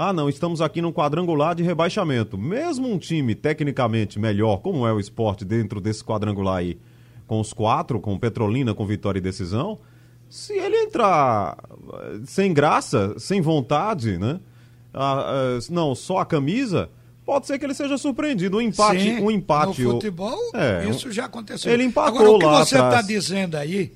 ah, 0.00 0.12
não, 0.12 0.28
estamos 0.28 0.60
aqui 0.60 0.80
num 0.80 0.92
quadrangular 0.92 1.56
de 1.56 1.64
rebaixamento. 1.64 2.38
Mesmo 2.38 2.88
um 2.88 2.96
time 2.96 3.34
tecnicamente 3.34 4.16
melhor, 4.16 4.58
como 4.58 4.86
é 4.86 4.92
o 4.92 5.00
esporte 5.00 5.44
dentro 5.44 5.80
desse 5.80 6.04
quadrangular 6.04 6.58
aí, 6.58 6.78
com 7.26 7.40
os 7.40 7.52
quatro, 7.52 7.98
com 7.98 8.16
Petrolina, 8.16 8.72
com 8.72 8.86
vitória 8.86 9.18
e 9.18 9.20
decisão, 9.20 9.76
se 10.30 10.52
ele 10.52 10.76
entrar 10.76 11.58
eh, 11.94 12.20
sem 12.26 12.54
graça, 12.54 13.18
sem 13.18 13.40
vontade, 13.40 14.16
né? 14.18 14.38
Ah, 14.94 15.56
ah, 15.58 15.58
não, 15.68 15.96
só 15.96 16.18
a 16.18 16.26
camisa, 16.26 16.88
pode 17.26 17.48
ser 17.48 17.58
que 17.58 17.64
ele 17.64 17.74
seja 17.74 17.98
surpreendido. 17.98 18.58
Um 18.58 18.60
empate, 18.60 19.00
Sim, 19.00 19.20
um 19.20 19.32
empate. 19.32 19.82
No 19.82 19.94
futebol, 19.94 20.38
é, 20.54 20.88
isso 20.88 21.10
já 21.10 21.24
aconteceu. 21.24 21.72
Ele 21.72 21.82
empatou 21.82 22.20
Agora, 22.20 22.30
o 22.30 22.38
que 22.38 22.46
lá 22.46 22.64
você 22.64 22.76
está 22.76 23.02
dizendo 23.02 23.56
aí, 23.56 23.92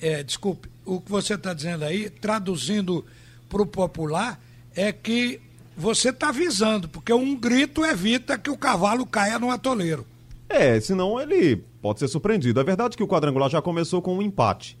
é, 0.00 0.22
desculpe, 0.22 0.70
o 0.86 0.98
que 0.98 1.10
você 1.10 1.34
está 1.34 1.52
dizendo 1.52 1.84
aí, 1.84 2.08
traduzindo 2.08 3.04
para 3.50 3.60
o 3.60 3.66
popular, 3.66 4.40
é 4.74 4.92
que 4.92 5.40
você 5.76 6.10
está 6.10 6.28
avisando, 6.28 6.88
porque 6.88 7.12
um 7.12 7.34
grito 7.34 7.84
evita 7.84 8.38
que 8.38 8.50
o 8.50 8.56
cavalo 8.56 9.06
caia 9.06 9.38
no 9.38 9.50
atoleiro. 9.50 10.06
É, 10.48 10.78
senão 10.80 11.18
ele 11.20 11.56
pode 11.80 11.98
ser 11.98 12.08
surpreendido. 12.08 12.60
É 12.60 12.64
verdade 12.64 12.96
que 12.96 13.02
o 13.02 13.08
quadrangular 13.08 13.48
já 13.48 13.62
começou 13.62 14.02
com 14.02 14.18
um 14.18 14.22
empate, 14.22 14.78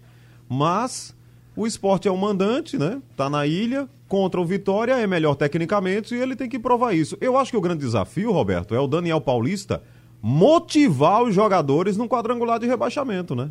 mas 0.48 1.14
o 1.56 1.66
esporte 1.66 2.08
é 2.08 2.10
o 2.10 2.16
mandante, 2.16 2.76
né? 2.76 3.00
Tá 3.16 3.28
na 3.30 3.46
ilha, 3.46 3.88
contra 4.06 4.40
o 4.40 4.44
Vitória, 4.44 4.98
é 4.98 5.06
melhor 5.06 5.34
tecnicamente 5.34 6.14
e 6.14 6.18
ele 6.18 6.36
tem 6.36 6.48
que 6.48 6.58
provar 6.58 6.92
isso. 6.92 7.16
Eu 7.20 7.36
acho 7.38 7.50
que 7.50 7.56
o 7.56 7.60
grande 7.62 7.80
desafio, 7.80 8.30
Roberto, 8.30 8.74
é 8.74 8.80
o 8.80 8.86
Daniel 8.86 9.20
Paulista 9.20 9.82
motivar 10.20 11.22
os 11.22 11.34
jogadores 11.34 11.96
num 11.96 12.06
quadrangular 12.06 12.58
de 12.58 12.66
rebaixamento, 12.66 13.34
né? 13.34 13.50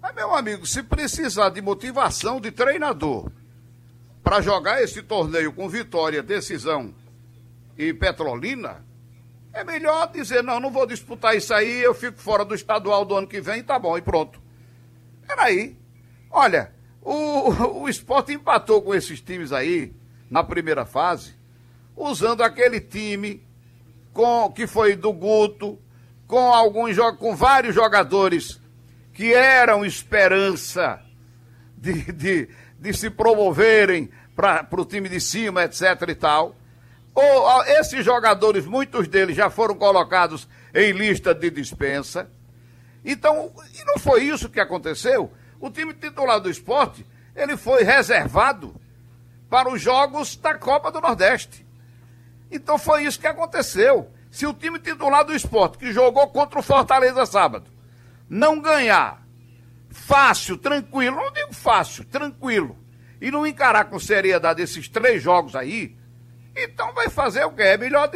Mas, 0.00 0.14
meu 0.14 0.34
amigo, 0.34 0.66
se 0.66 0.82
precisar 0.82 1.50
de 1.50 1.60
motivação 1.60 2.40
de 2.40 2.50
treinador 2.50 3.30
para 4.22 4.40
jogar 4.40 4.82
esse 4.82 5.02
torneio 5.02 5.52
com 5.52 5.68
vitória, 5.68 6.22
decisão 6.22 6.94
e 7.76 7.92
Petrolina, 7.92 8.84
é 9.52 9.64
melhor 9.64 10.10
dizer, 10.10 10.42
não, 10.42 10.58
não 10.58 10.70
vou 10.70 10.86
disputar 10.86 11.36
isso 11.36 11.52
aí, 11.52 11.82
eu 11.82 11.94
fico 11.94 12.18
fora 12.18 12.44
do 12.44 12.54
estadual 12.54 13.04
do 13.04 13.16
ano 13.16 13.26
que 13.26 13.40
vem, 13.40 13.62
tá 13.62 13.78
bom, 13.78 13.98
e 13.98 14.02
pronto. 14.02 14.40
Peraí. 15.26 15.76
Olha, 16.30 16.72
o, 17.02 17.82
o 17.82 17.88
esporte 17.88 18.32
empatou 18.32 18.80
com 18.80 18.94
esses 18.94 19.20
times 19.20 19.52
aí 19.52 19.92
na 20.30 20.42
primeira 20.42 20.86
fase, 20.86 21.34
usando 21.94 22.42
aquele 22.42 22.80
time 22.80 23.46
com 24.12 24.50
que 24.50 24.66
foi 24.66 24.96
do 24.96 25.12
Guto, 25.12 25.78
com 26.26 26.52
alguns 26.54 26.96
com 27.18 27.36
vários 27.36 27.74
jogadores 27.74 28.58
que 29.12 29.34
eram 29.34 29.84
esperança 29.84 31.02
de, 31.76 32.12
de, 32.12 32.48
de 32.82 32.92
se 32.92 33.08
promoverem 33.08 34.10
para 34.34 34.66
o 34.72 34.84
time 34.84 35.08
de 35.08 35.20
cima, 35.20 35.62
etc 35.62 36.08
e 36.08 36.14
tal. 36.16 36.56
Ou, 37.14 37.64
esses 37.64 38.04
jogadores, 38.04 38.66
muitos 38.66 39.06
deles 39.06 39.36
já 39.36 39.48
foram 39.48 39.76
colocados 39.76 40.48
em 40.74 40.92
lista 40.92 41.32
de 41.32 41.48
dispensa. 41.50 42.28
Então, 43.04 43.52
e 43.78 43.84
não 43.84 43.98
foi 43.98 44.24
isso 44.24 44.48
que 44.48 44.58
aconteceu? 44.58 45.32
O 45.60 45.70
time 45.70 45.94
titular 45.94 46.40
do 46.40 46.50
esporte, 46.50 47.06
ele 47.36 47.56
foi 47.56 47.84
reservado 47.84 48.74
para 49.48 49.70
os 49.70 49.80
jogos 49.80 50.34
da 50.36 50.54
Copa 50.54 50.90
do 50.90 51.00
Nordeste. 51.00 51.64
Então 52.50 52.78
foi 52.78 53.04
isso 53.04 53.20
que 53.20 53.26
aconteceu. 53.26 54.10
Se 54.30 54.44
o 54.46 54.54
time 54.54 54.78
titular 54.78 55.24
do 55.24 55.34
esporte, 55.34 55.78
que 55.78 55.92
jogou 55.92 56.26
contra 56.28 56.58
o 56.58 56.62
Fortaleza 56.62 57.26
sábado, 57.26 57.66
não 58.28 58.60
ganhar 58.60 59.21
fácil, 59.92 60.56
tranquilo, 60.58 61.16
não 61.16 61.32
digo 61.32 61.52
fácil, 61.52 62.04
tranquilo, 62.04 62.76
e 63.20 63.30
não 63.30 63.46
encarar 63.46 63.84
com 63.84 63.98
seriedade 63.98 64.62
esses 64.62 64.88
três 64.88 65.22
jogos 65.22 65.54
aí, 65.54 65.96
então 66.56 66.92
vai 66.92 67.08
fazer 67.08 67.44
o 67.44 67.52
quê? 67.52 67.62
É 67.62 67.76
melhor 67.76 68.10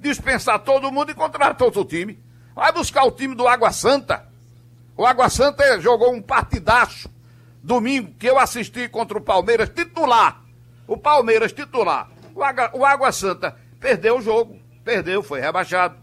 dispensar 0.00 0.58
todo 0.60 0.90
mundo 0.90 1.10
e 1.10 1.14
contratar 1.14 1.62
outro 1.62 1.84
time. 1.84 2.18
Vai 2.54 2.72
buscar 2.72 3.04
o 3.04 3.10
time 3.10 3.34
do 3.34 3.46
Água 3.46 3.72
Santa. 3.72 4.26
O 4.96 5.06
Água 5.06 5.28
Santa 5.28 5.80
jogou 5.80 6.12
um 6.12 6.20
partidaço 6.20 7.10
domingo 7.62 8.14
que 8.18 8.28
eu 8.28 8.38
assisti 8.38 8.88
contra 8.88 9.18
o 9.18 9.22
Palmeiras 9.22 9.68
titular. 9.68 10.42
O 10.86 10.96
Palmeiras 10.96 11.52
titular. 11.52 12.10
O 12.34 12.42
Água, 12.42 12.70
o 12.74 12.84
Água 12.84 13.12
Santa 13.12 13.56
perdeu 13.78 14.18
o 14.18 14.22
jogo. 14.22 14.58
Perdeu, 14.84 15.22
foi 15.22 15.40
rebaixado. 15.40 15.96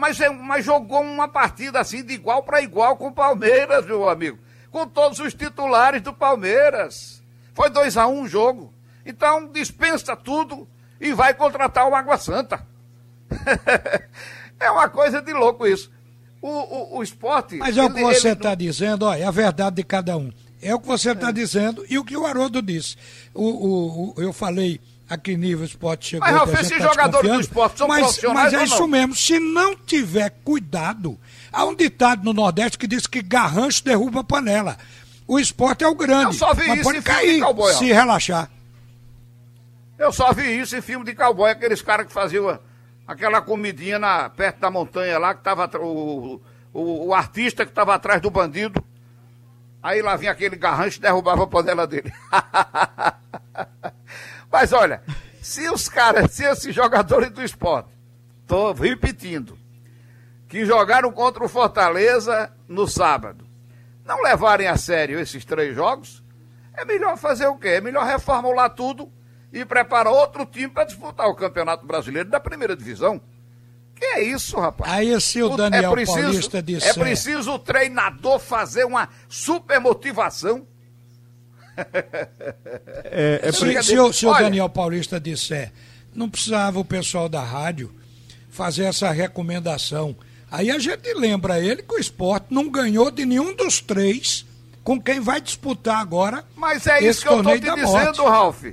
Mas, 0.00 0.18
é, 0.18 0.30
mas 0.30 0.64
jogou 0.64 1.02
uma 1.02 1.28
partida 1.28 1.78
assim 1.78 2.02
de 2.02 2.14
igual 2.14 2.42
para 2.42 2.62
igual 2.62 2.96
com 2.96 3.08
o 3.08 3.12
Palmeiras, 3.12 3.84
meu 3.84 4.08
amigo. 4.08 4.38
Com 4.70 4.86
todos 4.86 5.20
os 5.20 5.34
titulares 5.34 6.00
do 6.00 6.14
Palmeiras. 6.14 7.22
Foi 7.52 7.68
2 7.68 7.98
a 7.98 8.06
1 8.06 8.10
um 8.10 8.22
o 8.22 8.28
jogo. 8.28 8.72
Então 9.04 9.46
dispensa 9.46 10.16
tudo 10.16 10.66
e 10.98 11.12
vai 11.12 11.34
contratar 11.34 11.86
o 11.86 11.94
Água 11.94 12.16
Santa. 12.16 12.66
é 14.58 14.70
uma 14.70 14.88
coisa 14.88 15.20
de 15.20 15.34
louco 15.34 15.66
isso. 15.66 15.90
O, 16.40 16.48
o, 16.48 16.98
o 16.98 17.02
esporte. 17.02 17.56
Mas 17.56 17.76
é 17.76 17.84
o 17.84 17.92
que 17.92 18.00
você 18.00 18.30
está 18.30 18.50
não... 18.50 18.56
dizendo, 18.56 19.04
ó, 19.04 19.14
é 19.14 19.24
a 19.24 19.30
verdade 19.30 19.76
de 19.76 19.84
cada 19.84 20.16
um. 20.16 20.32
É 20.62 20.74
o 20.74 20.80
que 20.80 20.86
você 20.86 21.12
está 21.12 21.28
é. 21.28 21.32
dizendo 21.32 21.84
e 21.90 21.98
o 21.98 22.04
que 22.04 22.16
o 22.16 22.24
Haroldo 22.24 22.62
disse. 22.62 22.96
O, 23.34 23.44
o, 23.44 24.14
o, 24.16 24.22
eu 24.22 24.32
falei 24.32 24.80
a 25.10 25.18
que 25.18 25.36
nível 25.36 25.62
o 25.62 25.64
esporte 25.64 26.10
chegou. 26.10 26.26
Mas, 26.26 26.36
Ralf, 26.36 26.54
esses 26.54 26.78
tá 26.78 26.84
jogadores 26.84 27.32
do 27.32 27.40
esporte 27.40 27.78
são 27.78 27.88
mas, 27.88 28.00
profissionais 28.02 28.52
Mas 28.52 28.62
é 28.62 28.64
isso 28.64 28.86
mesmo. 28.86 29.14
Se 29.16 29.40
não 29.40 29.74
tiver 29.74 30.30
cuidado, 30.44 31.18
há 31.52 31.64
um 31.64 31.74
ditado 31.74 32.22
no 32.22 32.32
Nordeste 32.32 32.78
que 32.78 32.86
diz 32.86 33.08
que 33.08 33.20
garrancho 33.20 33.82
derruba 33.82 34.22
panela. 34.22 34.78
O 35.26 35.40
esporte 35.40 35.82
é 35.82 35.88
o 35.88 35.96
grande. 35.96 36.26
Eu 36.26 36.32
só 36.34 36.54
vi 36.54 36.68
mas 36.68 36.76
isso 36.76 36.84
pode 36.84 36.98
em 36.98 37.02
cair, 37.02 37.40
cowboy. 37.40 37.74
Se 37.74 37.92
relaxar. 37.92 38.48
Eu 39.98 40.12
só 40.12 40.32
vi 40.32 40.60
isso 40.60 40.76
em 40.76 40.80
filme 40.80 41.04
de 41.04 41.12
cowboy, 41.12 41.50
aqueles 41.50 41.82
caras 41.82 42.06
que 42.06 42.12
faziam 42.12 42.56
aquela 43.04 43.42
comidinha 43.42 43.98
na, 43.98 44.30
perto 44.30 44.60
da 44.60 44.70
montanha 44.70 45.18
lá, 45.18 45.34
que 45.34 45.42
tava 45.42 45.68
o, 45.78 46.40
o, 46.72 47.08
o 47.08 47.14
artista 47.14 47.64
que 47.64 47.72
estava 47.72 47.96
atrás 47.96 48.20
do 48.22 48.30
bandido. 48.30 48.80
Aí 49.82 50.02
lá 50.02 50.14
vinha 50.14 50.30
aquele 50.30 50.54
garrancho 50.54 50.98
e 50.98 51.02
derrubava 51.02 51.42
a 51.42 51.46
panela 51.48 51.84
dele. 51.84 52.12
Mas 54.50 54.72
olha, 54.72 55.02
se 55.40 55.68
os 55.70 55.88
caras, 55.88 56.32
se 56.32 56.44
esses 56.44 56.74
jogadores 56.74 57.30
do 57.30 57.42
esporte, 57.42 57.90
tô 58.46 58.72
repetindo, 58.72 59.58
que 60.48 60.64
jogaram 60.64 61.12
contra 61.12 61.44
o 61.44 61.48
Fortaleza 61.48 62.52
no 62.68 62.86
sábado, 62.88 63.46
não 64.04 64.22
levarem 64.22 64.66
a 64.66 64.76
sério 64.76 65.20
esses 65.20 65.44
três 65.44 65.74
jogos, 65.74 66.22
é 66.74 66.84
melhor 66.84 67.16
fazer 67.16 67.46
o 67.46 67.56
quê? 67.56 67.68
É 67.68 67.80
melhor 67.80 68.04
reformular 68.04 68.70
tudo 68.70 69.10
e 69.52 69.64
preparar 69.64 70.12
outro 70.12 70.44
time 70.46 70.68
para 70.68 70.84
disputar 70.84 71.26
o 71.28 71.34
Campeonato 71.34 71.86
Brasileiro 71.86 72.28
da 72.28 72.40
primeira 72.40 72.76
divisão. 72.76 73.20
Que 73.94 74.04
é 74.04 74.22
isso, 74.22 74.58
rapaz? 74.58 74.90
Aí 74.90 75.20
se 75.20 75.42
o 75.42 75.54
Daniel 75.56 75.90
é 75.90 75.94
preciso, 75.94 76.22
Paulista 76.22 76.62
disse. 76.62 76.88
É 76.88 76.94
preciso 76.94 77.52
o 77.52 77.58
treinador 77.58 78.38
fazer 78.38 78.84
uma 78.84 79.08
super 79.28 79.78
motivação. 79.78 80.66
É, 83.04 83.40
é 83.44 83.52
se, 83.52 83.82
se, 83.82 83.98
o, 83.98 84.12
se 84.12 84.26
o 84.26 84.32
Daniel 84.32 84.68
Paulista 84.68 85.18
disser, 85.18 85.72
não 86.14 86.28
precisava 86.28 86.78
o 86.78 86.84
pessoal 86.84 87.28
da 87.28 87.42
rádio 87.42 87.92
fazer 88.50 88.84
essa 88.84 89.10
recomendação. 89.10 90.16
Aí 90.50 90.70
a 90.70 90.78
gente 90.78 91.12
lembra 91.14 91.60
ele 91.60 91.82
que 91.82 91.94
o 91.94 91.98
esporte 91.98 92.46
não 92.50 92.68
ganhou 92.68 93.10
de 93.10 93.24
nenhum 93.24 93.54
dos 93.54 93.80
três 93.80 94.44
com 94.82 95.00
quem 95.00 95.20
vai 95.20 95.40
disputar 95.40 96.00
agora. 96.00 96.44
Mas 96.56 96.86
é 96.86 97.00
isso 97.02 97.22
que 97.22 97.28
eu 97.28 97.38
estou 97.38 97.58
te 97.58 97.70
dizendo, 97.74 98.24
Ralf. 98.24 98.64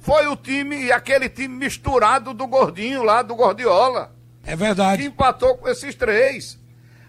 Foi 0.00 0.26
o 0.26 0.36
time, 0.36 0.90
aquele 0.90 1.28
time 1.28 1.54
misturado 1.54 2.34
do 2.34 2.46
gordinho 2.46 3.02
lá, 3.02 3.22
do 3.22 3.36
Gordiola. 3.36 4.12
É 4.44 4.56
verdade. 4.56 5.02
Que 5.02 5.08
empatou 5.08 5.56
com 5.56 5.68
esses 5.68 5.94
três. 5.94 6.58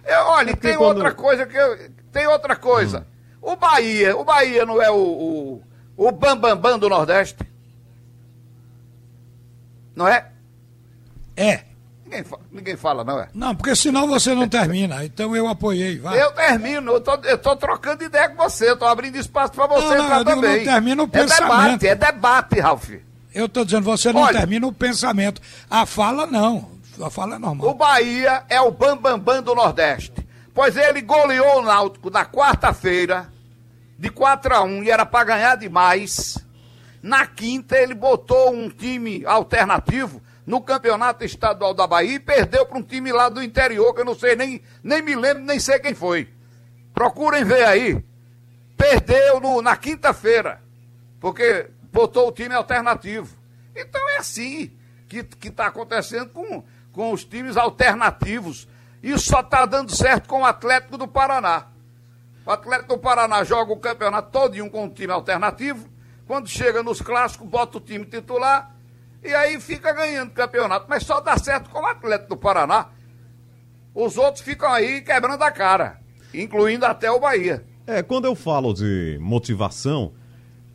Eu, 0.06 0.20
olha, 0.28 0.52
é 0.52 0.56
tem 0.56 0.78
quando... 0.78 0.98
outra 0.98 1.12
coisa 1.12 1.46
que 1.46 1.58
eu, 1.58 1.90
tem 2.12 2.28
outra 2.28 2.56
coisa. 2.56 3.00
Hum. 3.00 3.13
O 3.44 3.58
Bahia, 3.58 4.16
o 4.16 4.24
Bahia 4.24 4.66
não 4.66 4.82
é 4.82 4.90
o, 4.90 5.62
o, 5.98 6.12
bambambam 6.14 6.56
bam, 6.56 6.58
bam 6.58 6.80
do 6.80 6.88
Nordeste? 6.88 7.46
Não 9.94 10.08
é? 10.08 10.30
É. 11.36 11.66
Ninguém, 12.06 12.26
ninguém 12.52 12.78
fala, 12.78 13.04
não 13.04 13.20
é? 13.20 13.28
Não, 13.34 13.54
porque 13.54 13.76
senão 13.76 14.08
você 14.08 14.34
não 14.34 14.48
termina. 14.48 15.04
Então 15.04 15.36
eu 15.36 15.48
apoiei. 15.48 16.00
Vai. 16.00 16.22
Eu 16.22 16.32
termino, 16.32 16.94
eu 16.94 17.02
tô, 17.02 17.16
eu 17.16 17.38
tô 17.38 17.56
trocando 17.58 18.04
ideia 18.04 18.30
com 18.30 18.42
você, 18.42 18.70
eu 18.70 18.78
tô 18.78 18.86
abrindo 18.86 19.18
espaço 19.18 19.52
para 19.52 19.68
você 19.68 19.98
não, 19.98 20.10
não, 20.10 20.24
também. 20.24 20.58
Não 20.58 20.74
termina 20.74 21.04
o 21.04 21.08
pensamento. 21.08 21.44
É 21.44 21.48
debate, 21.50 21.88
é 21.88 21.96
debate, 21.96 22.60
Ralf. 22.62 22.90
Eu 23.34 23.50
tô 23.50 23.66
dizendo, 23.66 23.84
você 23.84 24.14
não 24.14 24.22
Olha, 24.22 24.38
termina 24.40 24.66
o 24.66 24.72
pensamento. 24.72 25.42
A 25.70 25.86
fala 25.86 26.26
não. 26.26 26.72
A 27.02 27.10
fala 27.10 27.36
é 27.36 27.40
normal. 27.40 27.68
O 27.68 27.74
Bahia 27.74 28.44
é 28.48 28.62
o 28.62 28.72
bambambam 28.72 29.18
bam, 29.18 29.20
bam 29.20 29.44
do 29.44 29.54
Nordeste. 29.54 30.14
Pois 30.54 30.78
ele 30.78 31.02
goleou 31.02 31.60
o 31.60 31.64
Náutico 31.64 32.12
na 32.12 32.26
quarta-feira, 32.26 33.33
de 34.04 34.10
4 34.10 34.54
a 34.54 34.62
1 34.64 34.84
e 34.84 34.92
era 34.92 35.06
para 35.06 35.24
ganhar 35.24 35.56
demais. 35.56 36.38
Na 37.02 37.26
quinta, 37.26 37.78
ele 37.78 37.94
botou 37.94 38.54
um 38.54 38.70
time 38.70 39.26
alternativo 39.26 40.22
no 40.46 40.60
campeonato 40.60 41.24
estadual 41.24 41.74
da 41.74 41.88
Bahia 41.88 42.16
e 42.16 42.20
perdeu 42.20 42.66
para 42.66 42.78
um 42.78 42.84
time 42.84 43.14
lá 43.14 43.30
do 43.30 43.42
interior, 43.42 43.94
que 43.94 44.02
eu 44.02 44.06
não 44.06 44.14
sei 44.14 44.36
nem, 44.36 44.62
nem 44.84 45.02
me 45.02 45.16
lembro, 45.16 45.44
nem 45.44 45.58
sei 45.58 45.80
quem 45.80 45.94
foi. 45.94 46.28
Procurem 46.94 47.46
ver 47.46 47.64
aí. 47.64 48.04
Perdeu 48.76 49.40
no, 49.40 49.62
na 49.62 49.78
quinta-feira, 49.78 50.62
porque 51.22 51.70
botou 51.90 52.28
o 52.28 52.32
time 52.34 52.54
alternativo. 52.54 53.34
Então 53.74 54.10
é 54.10 54.18
assim 54.18 54.70
que 55.08 55.48
está 55.48 55.68
acontecendo 55.68 56.30
com, 56.32 56.62
com 56.92 57.14
os 57.14 57.24
times 57.24 57.56
alternativos. 57.56 58.68
Isso 59.02 59.30
só 59.30 59.40
está 59.40 59.66
dando 59.66 59.96
certo 59.96 60.28
com 60.28 60.42
o 60.42 60.46
Atlético 60.46 60.98
do 60.98 61.08
Paraná. 61.08 61.68
O 62.46 62.52
Atlético 62.52 62.96
do 62.96 63.00
Paraná 63.00 63.44
joga 63.44 63.72
o 63.72 63.78
campeonato 63.78 64.32
todinho 64.32 64.70
com 64.70 64.86
um 64.86 64.90
time 64.90 65.14
alternativo. 65.14 65.88
Quando 66.28 66.48
chega 66.48 66.84
nos 66.84 67.02
clássicos, 67.02 67.48
bota 67.48 67.78
o 67.78 67.82
time 67.82 68.06
titular 68.06 68.76
e 69.24 69.34
aí 69.34 69.60
fica 69.60 69.94
ganhando 69.94 70.32
campeonato. 70.32 70.86
Mas 70.90 71.04
só 71.04 71.22
dá 71.22 71.38
certo 71.38 71.70
com 71.70 71.80
o 71.80 71.86
Atlético 71.86 72.30
do 72.30 72.38
Paraná. 72.38 72.90
Os 73.96 74.18
outros 74.18 74.44
ficam 74.44 74.72
aí 74.72 75.02
quebrando 75.02 75.42
a 75.42 75.52
cara, 75.52 76.00
incluindo 76.34 76.86
até 76.86 77.10
o 77.10 77.20
Bahia. 77.20 77.64
É, 77.86 78.02
quando 78.02 78.26
eu 78.26 78.36
falo 78.36 78.74
de 78.74 79.18
motivação 79.22 80.14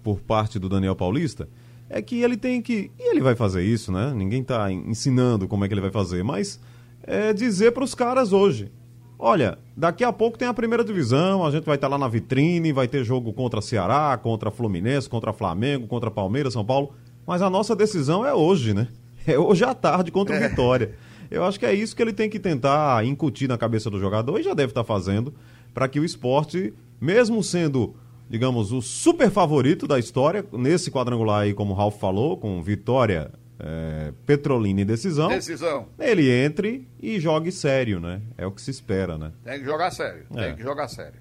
por 0.03 0.21
parte 0.21 0.59
do 0.59 0.69
Daniel 0.69 0.95
Paulista, 0.95 1.49
é 1.91 2.01
que 2.01 2.23
ele 2.23 2.37
tem 2.37 2.63
que. 2.63 2.91
E 2.99 3.11
ele 3.11 3.21
vai 3.21 3.35
fazer 3.35 3.63
isso, 3.63 3.91
né? 3.91 4.13
Ninguém 4.15 4.43
está 4.43 4.71
ensinando 4.71 5.49
como 5.49 5.65
é 5.65 5.69
que 5.69 5.75
ele 5.75 5.81
vai 5.81 5.91
fazer, 5.91 6.23
mas 6.23 6.61
é 7.03 7.33
dizer 7.33 7.73
para 7.73 7.85
os 7.85 7.95
caras 7.95 8.33
hoje: 8.33 8.71
olha, 9.19 9.59
daqui 9.77 10.05
a 10.05 10.13
pouco 10.13 10.39
tem 10.39 10.47
a 10.47 10.55
primeira 10.55 10.85
divisão, 10.85 11.45
a 11.45 11.51
gente 11.51 11.65
vai 11.65 11.75
estar 11.75 11.89
lá 11.89 11.99
na 11.99 12.09
vitrine, 12.09 12.73
vai 12.73 12.87
ter 12.87 13.05
jogo 13.05 13.33
contra 13.33 13.61
Ceará, 13.61 14.19
contra 14.23 14.51
Fluminense, 14.51 15.09
contra 15.09 15.33
Flamengo, 15.33 15.87
contra 15.87 16.11
Palmeiras, 16.11 16.53
São 16.53 16.65
Paulo, 16.65 16.93
mas 17.27 17.43
a 17.43 17.51
nossa 17.51 17.75
decisão 17.75 18.25
é 18.25 18.33
hoje, 18.33 18.75
né? 18.75 18.89
É 19.27 19.39
hoje 19.39 19.63
à 19.63 19.75
tarde 19.75 20.11
contra 20.11 20.35
o 20.35 20.39
é. 20.39 20.49
Vitória. 20.49 20.95
Eu 21.31 21.45
acho 21.45 21.61
que 21.61 21.67
é 21.67 21.75
isso 21.75 21.95
que 21.95 22.01
ele 22.01 22.15
tem 22.15 22.31
que 22.31 22.39
tentar 22.39 23.05
incutir 23.05 23.47
na 23.47 23.59
cabeça 23.59 23.91
do 23.91 24.01
jogador 24.01 24.41
e 24.41 24.43
já 24.43 24.55
deve 24.55 24.71
estar 24.71 24.85
fazendo 24.85 25.35
para 25.75 25.87
que 25.87 26.01
o 26.01 26.05
esporte, 26.05 26.73
mesmo 26.99 27.43
sendo 27.43 27.95
digamos, 28.29 28.73
o 28.73 28.83
super 28.83 29.31
favorito 29.31 29.87
da 29.87 29.99
história, 29.99 30.45
nesse 30.53 30.91
quadrangular 30.91 31.43
aí, 31.43 31.55
como 31.55 31.73
o 31.73 31.77
Ralf 31.77 31.99
falou, 31.99 32.37
com 32.37 32.63
vitória, 32.63 33.31
é, 33.59 34.13
Petrolina 34.25 34.81
e 34.81 34.85
decisão. 34.85 35.29
Decisão. 35.29 35.89
Ele 35.99 36.31
entre 36.31 36.89
e 37.01 37.19
jogue 37.19 37.51
sério, 37.51 38.01
né? 38.01 38.21
É 38.37 38.47
o 38.47 38.53
que 38.53 38.61
se 38.61 38.71
espera, 38.71 39.19
né? 39.19 39.33
Tem 39.45 39.59
que 39.59 39.65
jogar 39.65 39.91
sério, 39.91 40.27
é. 40.35 40.47
tem 40.47 40.57
que 40.57 40.63
jogar 40.63 40.89
sério. 40.89 41.21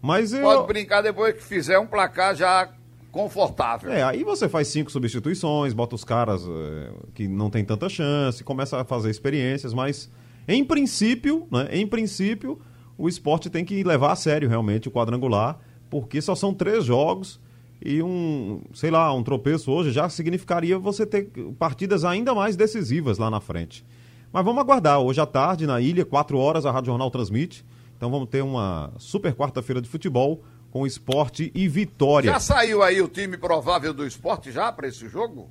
Mas 0.00 0.32
eu... 0.32 0.42
Pode 0.42 0.66
brincar 0.66 1.02
depois 1.02 1.34
que 1.34 1.42
fizer 1.42 1.78
um 1.78 1.86
placar 1.86 2.34
já 2.34 2.70
confortável. 3.10 3.90
É, 3.90 4.02
aí 4.02 4.22
você 4.22 4.48
faz 4.48 4.68
cinco 4.68 4.92
substituições, 4.92 5.72
bota 5.72 5.94
os 5.94 6.04
caras 6.04 6.42
é, 6.44 6.90
que 7.14 7.26
não 7.26 7.50
tem 7.50 7.64
tanta 7.64 7.88
chance, 7.88 8.44
começa 8.44 8.80
a 8.80 8.84
fazer 8.84 9.10
experiências, 9.10 9.72
mas 9.72 10.10
em 10.46 10.64
princípio, 10.64 11.48
né, 11.50 11.68
em 11.72 11.86
princípio, 11.86 12.60
o 12.96 13.08
esporte 13.08 13.48
tem 13.48 13.64
que 13.64 13.82
levar 13.82 14.12
a 14.12 14.16
sério 14.16 14.48
realmente 14.48 14.88
o 14.88 14.90
quadrangular 14.90 15.58
porque 15.90 16.20
só 16.20 16.34
são 16.34 16.52
três 16.52 16.84
jogos 16.84 17.40
e 17.80 18.02
um, 18.02 18.60
sei 18.74 18.90
lá, 18.90 19.12
um 19.14 19.22
tropeço 19.22 19.70
hoje 19.70 19.92
já 19.92 20.08
significaria 20.08 20.78
você 20.78 21.06
ter 21.06 21.30
partidas 21.58 22.04
ainda 22.04 22.34
mais 22.34 22.56
decisivas 22.56 23.18
lá 23.18 23.30
na 23.30 23.40
frente. 23.40 23.84
Mas 24.32 24.44
vamos 24.44 24.60
aguardar. 24.60 25.00
Hoje 25.00 25.20
à 25.20 25.26
tarde, 25.26 25.66
na 25.66 25.80
ilha, 25.80 26.04
quatro 26.04 26.38
horas, 26.38 26.66
a 26.66 26.70
Rádio 26.70 26.88
Jornal 26.88 27.10
transmite. 27.10 27.64
Então 27.96 28.10
vamos 28.10 28.28
ter 28.28 28.42
uma 28.42 28.92
super 28.98 29.34
quarta-feira 29.34 29.80
de 29.80 29.88
futebol 29.88 30.42
com 30.70 30.86
esporte 30.86 31.50
e 31.54 31.68
vitória. 31.68 32.32
Já 32.32 32.40
saiu 32.40 32.82
aí 32.82 33.00
o 33.00 33.08
time 33.08 33.38
provável 33.38 33.94
do 33.94 34.06
esporte 34.06 34.52
já 34.52 34.70
para 34.70 34.88
esse 34.88 35.08
jogo? 35.08 35.48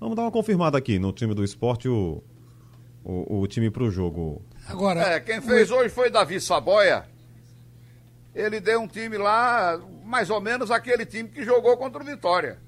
Vamos 0.00 0.16
dar 0.16 0.22
uma 0.22 0.30
confirmada 0.30 0.78
aqui 0.78 0.98
no 0.98 1.12
time 1.12 1.34
do 1.34 1.44
esporte, 1.44 1.88
o, 1.88 2.22
o, 3.04 3.40
o 3.40 3.46
time 3.46 3.70
para 3.70 3.82
o 3.82 3.90
jogo. 3.90 4.42
Agora, 4.66 5.00
é, 5.00 5.20
quem 5.20 5.40
fez 5.40 5.70
o... 5.70 5.76
hoje 5.76 5.90
foi 5.90 6.10
Davi 6.10 6.40
Saboia 6.40 7.06
ele 8.34 8.60
deu 8.60 8.80
um 8.80 8.88
time 8.88 9.16
lá, 9.16 9.80
mais 10.04 10.30
ou 10.30 10.40
menos 10.40 10.70
aquele 10.70 11.06
time 11.06 11.28
que 11.28 11.44
jogou 11.44 11.76
contra 11.76 12.02
o 12.02 12.06
Vitória. 12.06 12.58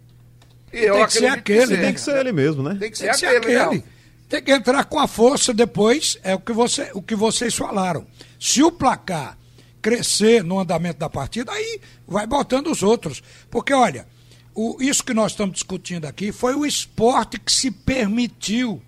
E 0.73 0.91
tem 0.91 1.07
que 1.07 1.13
ser 1.13 1.27
aquele, 1.27 1.77
que 1.77 1.83
tem 1.83 1.95
que 1.95 2.01
ser 2.01 2.17
ele 2.19 2.33
mesmo, 2.33 2.63
né? 2.63 2.77
Tem 2.79 2.91
que 2.91 2.99
ser, 2.99 3.11
tem 3.11 3.19
que 3.19 3.27
aquele, 3.27 3.53
ser 3.53 3.61
aquele. 3.61 3.85
Tem 4.29 4.43
que 4.43 4.51
entrar 4.51 4.85
com 4.85 4.99
a 4.99 5.07
força 5.07 5.55
depois, 5.55 6.19
é 6.23 6.35
o 6.35 6.41
que, 6.41 6.53
você, 6.53 6.91
o 6.93 7.01
que 7.01 7.15
vocês 7.15 7.55
falaram. 7.55 8.07
Se 8.41 8.63
o 8.63 8.73
placar 8.73 9.39
crescer 9.81 10.43
no 10.43 10.59
andamento 10.59 10.99
da 10.99 11.09
partida, 11.09 11.53
aí 11.53 11.81
vai 12.09 12.27
botando 12.27 12.67
os 12.67 12.83
outros. 12.83 13.23
Porque, 13.49 13.73
olha, 13.73 14.07
o, 14.53 14.77
isso 14.81 15.05
que 15.05 15.15
nós 15.15 15.33
estamos 15.33 15.55
discutindo 15.55 16.07
aqui 16.07 16.33
foi 16.33 16.55
o 16.57 16.67
esporte 16.67 17.39
que 17.39 17.53
se 17.53 17.71
permitiu, 17.71 18.83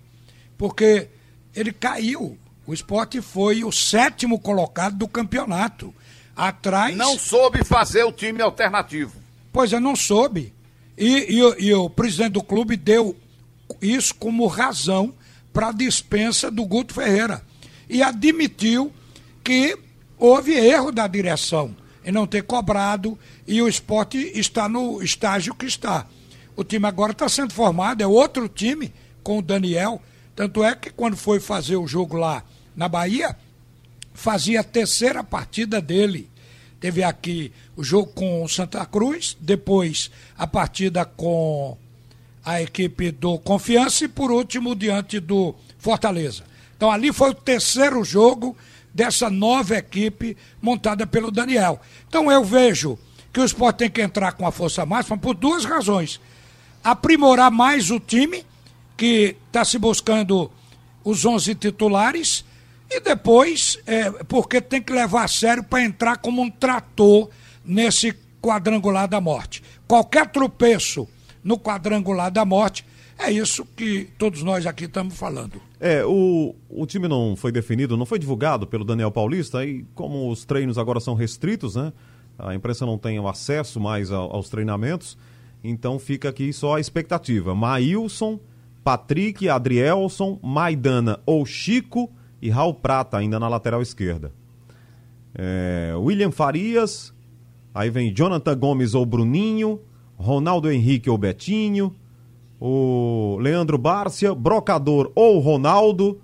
porque 0.57 1.07
ele 1.55 1.71
caiu. 1.71 2.37
O 2.67 2.73
esporte 2.73 3.21
foi 3.21 3.63
o 3.63 3.71
sétimo 3.71 4.39
colocado 4.39 4.97
do 4.97 5.07
campeonato. 5.07 5.95
Atrás. 6.39 6.95
Não 6.95 7.19
soube 7.19 7.65
fazer 7.65 8.05
o 8.05 8.13
time 8.13 8.41
alternativo. 8.41 9.13
Pois 9.51 9.73
é, 9.73 9.79
não 9.79 9.93
soube. 9.93 10.53
E, 10.97 11.37
e, 11.37 11.65
e 11.67 11.73
o 11.73 11.89
presidente 11.89 12.33
do 12.33 12.43
clube 12.43 12.77
deu 12.77 13.13
isso 13.81 14.15
como 14.15 14.47
razão 14.47 15.13
para 15.51 15.67
a 15.67 15.73
dispensa 15.73 16.49
do 16.49 16.65
Guto 16.65 16.93
Ferreira. 16.93 17.43
E 17.89 18.01
admitiu 18.01 18.93
que 19.43 19.77
houve 20.17 20.53
erro 20.53 20.93
da 20.93 21.07
direção 21.07 21.75
em 22.05 22.11
não 22.11 22.25
ter 22.25 22.43
cobrado 22.43 23.19
e 23.45 23.61
o 23.61 23.67
esporte 23.67 24.31
está 24.33 24.69
no 24.69 25.01
estágio 25.01 25.53
que 25.53 25.65
está. 25.65 26.05
O 26.55 26.63
time 26.63 26.87
agora 26.87 27.11
está 27.11 27.27
sendo 27.27 27.53
formado, 27.53 28.01
é 28.01 28.07
outro 28.07 28.47
time 28.47 28.93
com 29.23 29.39
o 29.39 29.41
Daniel. 29.41 30.01
Tanto 30.35 30.63
é 30.63 30.73
que 30.73 30.89
quando 30.89 31.17
foi 31.17 31.39
fazer 31.39 31.75
o 31.75 31.87
jogo 31.87 32.15
lá 32.15 32.43
na 32.75 32.87
Bahia, 32.87 33.35
fazia 34.13 34.59
a 34.59 34.63
terceira 34.63 35.23
partida 35.23 35.81
dele. 35.81 36.28
Teve 36.79 37.03
aqui 37.03 37.51
o 37.75 37.83
jogo 37.83 38.07
com 38.13 38.43
o 38.43 38.47
Santa 38.47 38.85
Cruz, 38.85 39.35
depois 39.39 40.09
a 40.37 40.47
partida 40.47 41.03
com 41.03 41.77
a 42.43 42.61
equipe 42.61 43.11
do 43.11 43.37
Confiança 43.37 44.05
e 44.05 44.07
por 44.07 44.31
último 44.31 44.73
diante 44.75 45.19
do 45.19 45.53
Fortaleza. 45.77 46.43
Então 46.75 46.89
ali 46.89 47.11
foi 47.11 47.31
o 47.31 47.33
terceiro 47.35 48.03
jogo 48.03 48.55
dessa 48.93 49.29
nova 49.29 49.77
equipe 49.77 50.37
montada 50.61 51.05
pelo 51.05 51.31
Daniel. 51.31 51.79
Então 52.07 52.31
eu 52.31 52.43
vejo 52.43 52.97
que 53.31 53.39
o 53.39 53.45
esporte 53.45 53.77
tem 53.77 53.89
que 53.89 54.01
entrar 54.01 54.31
com 54.31 54.47
a 54.47 54.51
força 54.51 54.85
máxima 54.85 55.17
por 55.17 55.35
duas 55.35 55.65
razões. 55.65 56.19
Aprimorar 56.83 57.51
mais 57.51 57.91
o 57.91 57.99
time, 57.99 58.45
que 58.95 59.35
está 59.47 59.63
se 59.63 59.77
buscando 59.77 60.49
os 61.03 61.25
11 61.25 61.55
titulares, 61.55 62.43
e 62.89 62.99
depois, 62.99 63.77
é, 63.85 64.09
porque 64.23 64.59
tem 64.59 64.81
que 64.81 64.91
levar 64.91 65.23
a 65.23 65.27
sério 65.27 65.63
para 65.63 65.83
entrar 65.83 66.17
como 66.17 66.41
um 66.41 66.49
trator 66.49 67.29
nesse 67.63 68.13
quadrangular 68.41 69.07
da 69.07 69.21
morte. 69.21 69.61
Qualquer 69.87 70.27
tropeço 70.27 71.07
no 71.43 71.57
quadrangular 71.57 72.31
da 72.31 72.43
morte 72.43 72.85
é 73.17 73.31
isso 73.31 73.65
que 73.75 74.09
todos 74.17 74.41
nós 74.43 74.65
aqui 74.65 74.85
estamos 74.85 75.15
falando. 75.15 75.61
É, 75.79 76.03
o, 76.05 76.55
o 76.69 76.85
time 76.85 77.07
não 77.07 77.35
foi 77.35 77.51
definido, 77.51 77.97
não 77.97 78.05
foi 78.05 78.17
divulgado 78.17 78.65
pelo 78.65 78.85
Daniel 78.85 79.11
Paulista, 79.11 79.63
e 79.65 79.85
como 79.93 80.29
os 80.31 80.45
treinos 80.45 80.77
agora 80.77 80.99
são 80.99 81.13
restritos, 81.13 81.75
né? 81.75 81.93
A 82.37 82.55
imprensa 82.55 82.85
não 82.85 82.97
tem 82.97 83.17
acesso 83.27 83.79
mais 83.79 84.09
aos 84.11 84.49
treinamentos, 84.49 85.17
então 85.61 85.99
fica 85.99 86.29
aqui 86.29 86.53
só 86.53 86.77
a 86.77 86.79
expectativa. 86.79 87.53
Maílson, 87.53 88.39
Patrick, 88.83 89.49
Adrielson, 89.49 90.39
Maidana 90.41 91.19
ou 91.25 91.45
Chico 91.45 92.09
e 92.41 92.49
Raul 92.49 92.73
Prata 92.73 93.17
ainda 93.17 93.39
na 93.39 93.47
lateral 93.47 93.81
esquerda. 93.81 94.31
É, 95.35 95.93
William 95.97 96.31
Farias, 96.31 97.13
aí 97.73 97.89
vem 97.89 98.13
Jonathan 98.13 98.57
Gomes 98.57 98.93
ou 98.95 99.05
Bruninho, 99.05 99.79
Ronaldo 100.17 100.71
Henrique 100.71 101.09
ou 101.09 101.17
Betinho, 101.17 101.95
o 102.59 103.37
Leandro 103.39 103.77
Bárcia, 103.77 104.33
Brocador 104.35 105.11
ou 105.15 105.39
Ronaldo, 105.39 106.19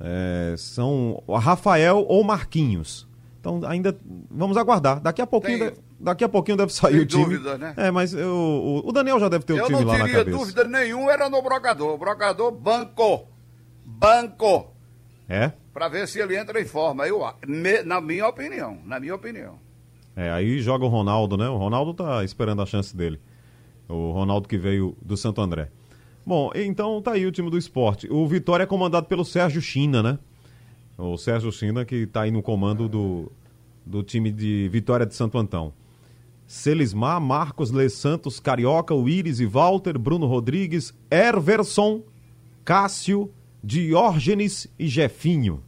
é, 0.00 0.54
são 0.58 1.22
Rafael 1.28 2.04
ou 2.08 2.22
Marquinhos. 2.24 3.08
Então 3.40 3.60
ainda 3.64 3.96
vamos 4.30 4.56
aguardar. 4.58 5.00
Daqui 5.00 5.22
a 5.22 5.26
pouquinho, 5.26 5.58
Tem- 5.58 5.68
deve, 5.68 5.80
daqui 5.98 6.24
a 6.24 6.28
pouquinho 6.28 6.58
deve 6.58 6.72
sair 6.74 7.00
o 7.00 7.06
time. 7.06 7.24
dúvida, 7.24 7.56
né? 7.56 7.72
É, 7.76 7.90
mas 7.90 8.12
eu- 8.12 8.28
o, 8.84 8.88
o 8.88 8.92
Daniel 8.92 9.18
já 9.18 9.28
deve 9.30 9.44
ter 9.44 9.54
o 9.54 9.58
Eu 9.58 9.64
time 9.66 9.80
não 9.80 9.86
lá 9.86 9.98
na 9.98 10.04
teria 10.04 10.18
cabeça. 10.18 10.36
dúvida 10.38 10.64
nenhuma, 10.64 11.10
era 11.10 11.30
no 11.30 11.40
Brocador. 11.40 11.96
Brocador, 11.96 12.52
banco. 12.52 13.26
Banco. 13.86 14.66
É? 15.32 15.52
Para 15.72 15.88
ver 15.88 16.08
se 16.08 16.18
ele 16.18 16.36
entra 16.36 16.60
em 16.60 16.64
forma. 16.64 17.06
Eu, 17.06 17.20
me- 17.46 17.84
na 17.84 18.00
minha 18.00 18.26
opinião. 18.26 18.78
Na 18.84 18.98
minha 18.98 19.14
opinião. 19.14 19.58
É, 20.16 20.28
aí 20.32 20.58
joga 20.60 20.84
o 20.84 20.88
Ronaldo, 20.88 21.36
né? 21.36 21.48
O 21.48 21.56
Ronaldo 21.56 21.94
tá 21.94 22.24
esperando 22.24 22.60
a 22.62 22.66
chance 22.66 22.94
dele. 22.96 23.20
O 23.88 24.10
Ronaldo 24.10 24.48
que 24.48 24.58
veio 24.58 24.96
do 25.00 25.16
Santo 25.16 25.40
André. 25.40 25.68
Bom, 26.26 26.50
então 26.54 27.00
tá 27.00 27.12
aí 27.12 27.24
o 27.26 27.30
time 27.32 27.48
do 27.48 27.56
esporte. 27.56 28.08
O 28.10 28.26
Vitória 28.26 28.64
é 28.64 28.66
comandado 28.66 29.06
pelo 29.06 29.24
Sérgio 29.24 29.62
China, 29.62 30.02
né? 30.02 30.18
O 30.98 31.16
Sérgio 31.16 31.50
China 31.52 31.84
que 31.84 32.06
tá 32.06 32.22
aí 32.22 32.30
no 32.32 32.42
comando 32.42 32.88
do, 32.88 33.30
do 33.86 34.02
time 34.02 34.32
de 34.32 34.68
Vitória 34.72 35.06
de 35.06 35.14
Santo 35.14 35.38
Antão. 35.38 35.72
Celismar, 36.46 37.20
Marcos, 37.20 37.70
Le 37.70 37.88
Santos, 37.88 38.40
Carioca, 38.40 38.92
Willis 38.94 39.38
e 39.38 39.46
Walter, 39.46 39.96
Bruno 39.96 40.26
Rodrigues, 40.26 40.92
Herverson, 41.08 42.02
Cássio, 42.64 43.30
Diógenes 43.62 44.66
e 44.78 44.86
Jefinho. 44.88 45.62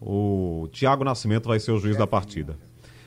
O 0.00 0.68
Thiago 0.72 1.04
Nascimento 1.04 1.48
vai 1.48 1.58
ser 1.58 1.72
o 1.72 1.78
juiz 1.78 1.96
da 1.96 2.06
partida. 2.06 2.58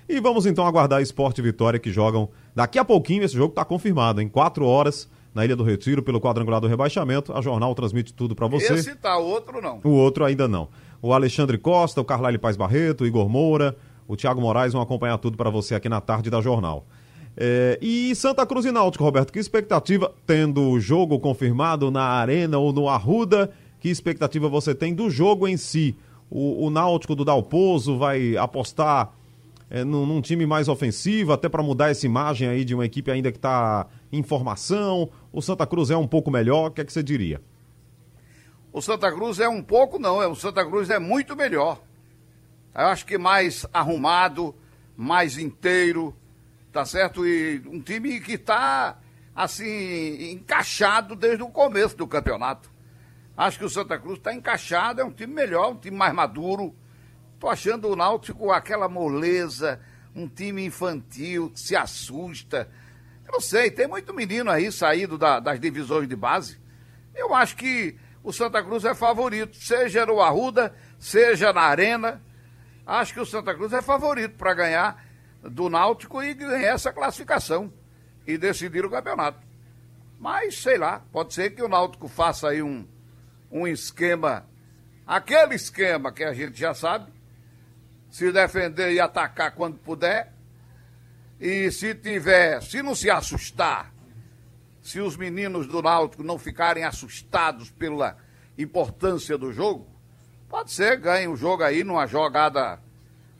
E 0.10 0.20
vamos 0.20 0.46
então 0.46 0.66
aguardar 0.66 1.02
Esporte 1.02 1.40
e 1.40 1.44
Vitória 1.44 1.80
que 1.80 1.92
jogam 1.92 2.30
daqui 2.56 2.80
a 2.80 2.86
pouquinho. 2.86 3.24
Esse 3.24 3.36
jogo 3.36 3.52
está 3.52 3.66
confirmado, 3.66 4.22
em 4.22 4.30
quatro 4.30 4.66
horas, 4.66 5.10
na 5.36 5.44
Ilha 5.44 5.56
do 5.56 5.64
Retiro, 5.64 6.02
pelo 6.02 6.20
quadrangular 6.20 6.62
do 6.62 6.68
rebaixamento. 6.68 7.34
A 7.34 7.42
jornal 7.42 7.76
transmite 7.76 8.14
tudo 8.14 8.34
para 8.34 8.48
você. 8.48 8.74
Esse 8.74 8.96
tá, 8.96 9.18
outro 9.18 9.62
não. 9.62 9.82
O 9.84 9.90
outro 9.90 10.24
ainda 10.24 10.48
não. 10.48 10.70
O 11.02 11.14
Alexandre 11.14 11.58
Costa, 11.58 12.02
o 12.02 12.06
Carlyle 12.06 12.38
Paz 12.38 12.56
Barreto, 12.56 13.04
o 13.04 13.08
Igor 13.08 13.30
Moura, 13.30 13.76
o 14.08 14.16
Thiago 14.16 14.42
Moraes 14.42 14.74
vão 14.74 14.82
acompanhar 14.82 15.18
tudo 15.18 15.38
para 15.38 15.50
você 15.50 15.76
aqui 15.76 15.90
na 15.90 16.02
tarde 16.02 16.30
da 16.30 16.42
jornal. 16.42 16.88
É, 17.36 17.78
e 17.80 18.16
Santa 18.16 18.46
Cruz 18.48 18.66
e 18.66 18.72
Náutico, 18.72 19.04
Roberto, 19.04 19.32
que 19.32 19.38
expectativa, 19.38 20.12
tendo 20.26 20.72
o 20.72 20.80
jogo 20.80 21.20
confirmado 21.20 21.92
na 21.92 22.02
Arena 22.02 22.58
ou 22.58 22.74
no 22.74 22.90
Arruda, 22.90 23.52
que 23.88 23.91
expectativa 23.91 24.50
você 24.50 24.76
tem 24.76 24.93
do 24.93 25.10
jogo 25.10 25.47
em 25.47 25.56
si? 25.56 25.95
O, 26.30 26.65
o 26.65 26.69
Náutico 26.69 27.15
do 27.15 27.23
Dalpozo 27.23 27.97
vai 27.97 28.36
apostar 28.36 29.13
é, 29.69 29.86
num, 29.86 30.06
num 30.06 30.19
time 30.19 30.45
mais 30.45 30.67
ofensivo, 30.67 31.32
até 31.32 31.47
para 31.47 31.63
mudar 31.63 31.89
essa 31.89 32.06
imagem 32.06 32.50
aí 32.50 32.65
de 32.65 32.76
uma 32.76 32.86
equipe 32.86 33.10
ainda 33.10 33.32
que 33.32 33.38
está 33.38 33.88
em 34.12 34.21
formação. 34.21 35.10
O 35.32 35.41
Santa 35.41 35.65
Cruz 35.65 35.89
é 35.89 35.95
um 35.95 36.08
pouco 36.08 36.30
melhor, 36.30 36.67
o 36.67 36.71
que 36.71 36.82
é 36.82 36.86
que 36.86 36.91
você 36.91 37.02
diria? 37.02 37.41
O 38.73 38.82
Santa 38.82 39.10
Cruz 39.10 39.39
é 39.39 39.47
um 39.47 39.63
pouco, 39.63 39.97
não. 39.97 40.21
É, 40.21 40.28
o 40.28 40.36
Santa 40.36 40.65
Cruz 40.65 40.89
é 40.89 41.00
muito 41.00 41.34
melhor. 41.36 41.82
Eu 42.76 42.88
acho 42.88 43.06
que 43.06 43.17
mais 43.17 43.65
arrumado, 43.73 44.54
mais 44.97 45.38
inteiro, 45.38 46.13
tá 46.73 46.86
certo? 46.86 47.26
E 47.26 47.62
um 47.67 47.80
time 47.80 48.19
que 48.19 48.34
está, 48.34 49.00
assim, 49.34 50.32
encaixado 50.32 51.15
desde 51.15 51.41
o 51.41 51.47
começo 51.47 51.95
do 51.95 52.06
campeonato. 52.06 52.77
Acho 53.38 53.60
que 53.60 53.65
o 53.65 53.69
Santa 53.69 54.00
Cruz 54.00 54.17
está 54.17 54.34
encaixado, 54.34 55.00
é 55.00 55.06
um 55.06 55.12
time 55.12 55.32
melhor, 55.34 55.71
um 55.71 55.76
time 55.78 55.95
mais 55.95 56.12
maduro. 56.13 56.76
Tô 57.39 57.47
achando 57.47 57.88
o 57.88 57.95
Náutico 57.95 58.52
aquela 58.52 58.89
moleza, 58.89 59.80
um 60.15 60.28
time 60.28 60.65
infantil, 60.65 61.52
que 61.52 61.60
se 61.60 61.76
assusta. 61.76 62.67
Eu 63.26 63.34
não 63.34 63.39
sei, 63.39 63.69
tem 63.69 63.88
muito 63.88 64.12
menino 64.13 64.50
aí 64.50 64.71
saído 64.71 65.17
da- 65.19 65.39
das 65.39 65.60
divisões 65.60 66.08
de 66.08 66.15
base. 66.15 66.58
Eu 67.13 67.36
acho 67.36 67.56
que 67.56 67.95
o 68.23 68.34
Santa 68.34 68.63
Cruz 68.63 68.84
é 68.86 68.95
favorito, 68.95 69.56
seja 69.56 70.04
no 70.06 70.19
Arruda, 70.19 70.73
seja 70.97 71.54
na 71.54 71.62
Arena. 71.62 72.21
Acho 72.88 73.13
que 73.13 73.19
o 73.19 73.26
Santa 73.26 73.54
Cruz 73.54 73.71
é 73.71 73.82
favorito 73.84 74.36
para 74.36 74.54
ganhar 74.56 75.06
do 75.43 75.69
Náutico 75.69 76.23
e 76.23 76.34
ganhar 76.34 76.73
essa 76.73 76.91
classificação 76.91 77.71
e 78.26 78.36
decidir 78.38 78.84
o 78.84 78.89
campeonato. 78.89 79.45
Mas, 80.19 80.58
sei 80.60 80.78
lá, 80.80 81.04
pode 81.12 81.34
ser 81.36 81.52
que 81.52 81.62
o 81.62 81.67
Náutico 81.67 82.08
faça 82.08 82.50
aí 82.50 82.63
um, 82.63 82.88
um 83.52 83.68
esquema, 83.68 84.46
aquele 85.06 85.56
esquema 85.56 86.12
que 86.12 86.24
a 86.24 86.34
gente 86.34 86.60
já 86.60 86.74
sabe, 86.74 87.12
se 88.10 88.32
defender 88.32 88.92
e 88.94 89.00
atacar 89.00 89.52
quando 89.52 89.78
puder. 89.78 90.34
E 91.40 91.72
se 91.72 91.94
tiver, 91.94 92.62
se 92.64 92.82
não 92.82 92.96
se 92.96 93.10
assustar, 93.10 93.94
se 94.82 95.00
os 95.00 95.16
meninos 95.16 95.68
do 95.68 95.82
Náutico 95.82 96.24
não 96.24 96.40
ficarem 96.40 96.84
assustados 96.84 97.70
pela 97.70 98.18
importância 98.58 99.38
do 99.38 99.54
jogo, 99.54 99.88
pode 100.50 100.72
ser, 100.72 100.98
ganhe 100.98 101.28
o 101.28 101.36
jogo 101.36 101.64
aí 101.64 101.84
numa 101.84 102.08
jogada, 102.08 102.80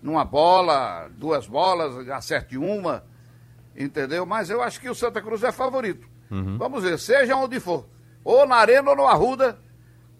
numa 0.02 0.24
bola, 0.24 1.10
duas 1.18 1.48
bolas, 1.48 2.08
acerte 2.10 2.58
uma, 2.58 3.04
entendeu? 3.76 4.26
Mas 4.26 4.50
eu 4.50 4.62
acho 4.62 4.80
que 4.80 4.90
o 4.90 4.96
Santa 4.96 5.22
Cruz 5.22 5.42
é 5.44 5.52
favorito. 5.52 6.08
Vamos 6.58 6.84
ver, 6.84 7.00
seja 7.00 7.36
onde 7.36 7.60
for, 7.60 7.88
ou 8.24 8.46
na 8.46 8.58
Arena 8.58 8.90
ou 8.92 8.96
no 8.96 9.08
Arruda, 9.08 9.58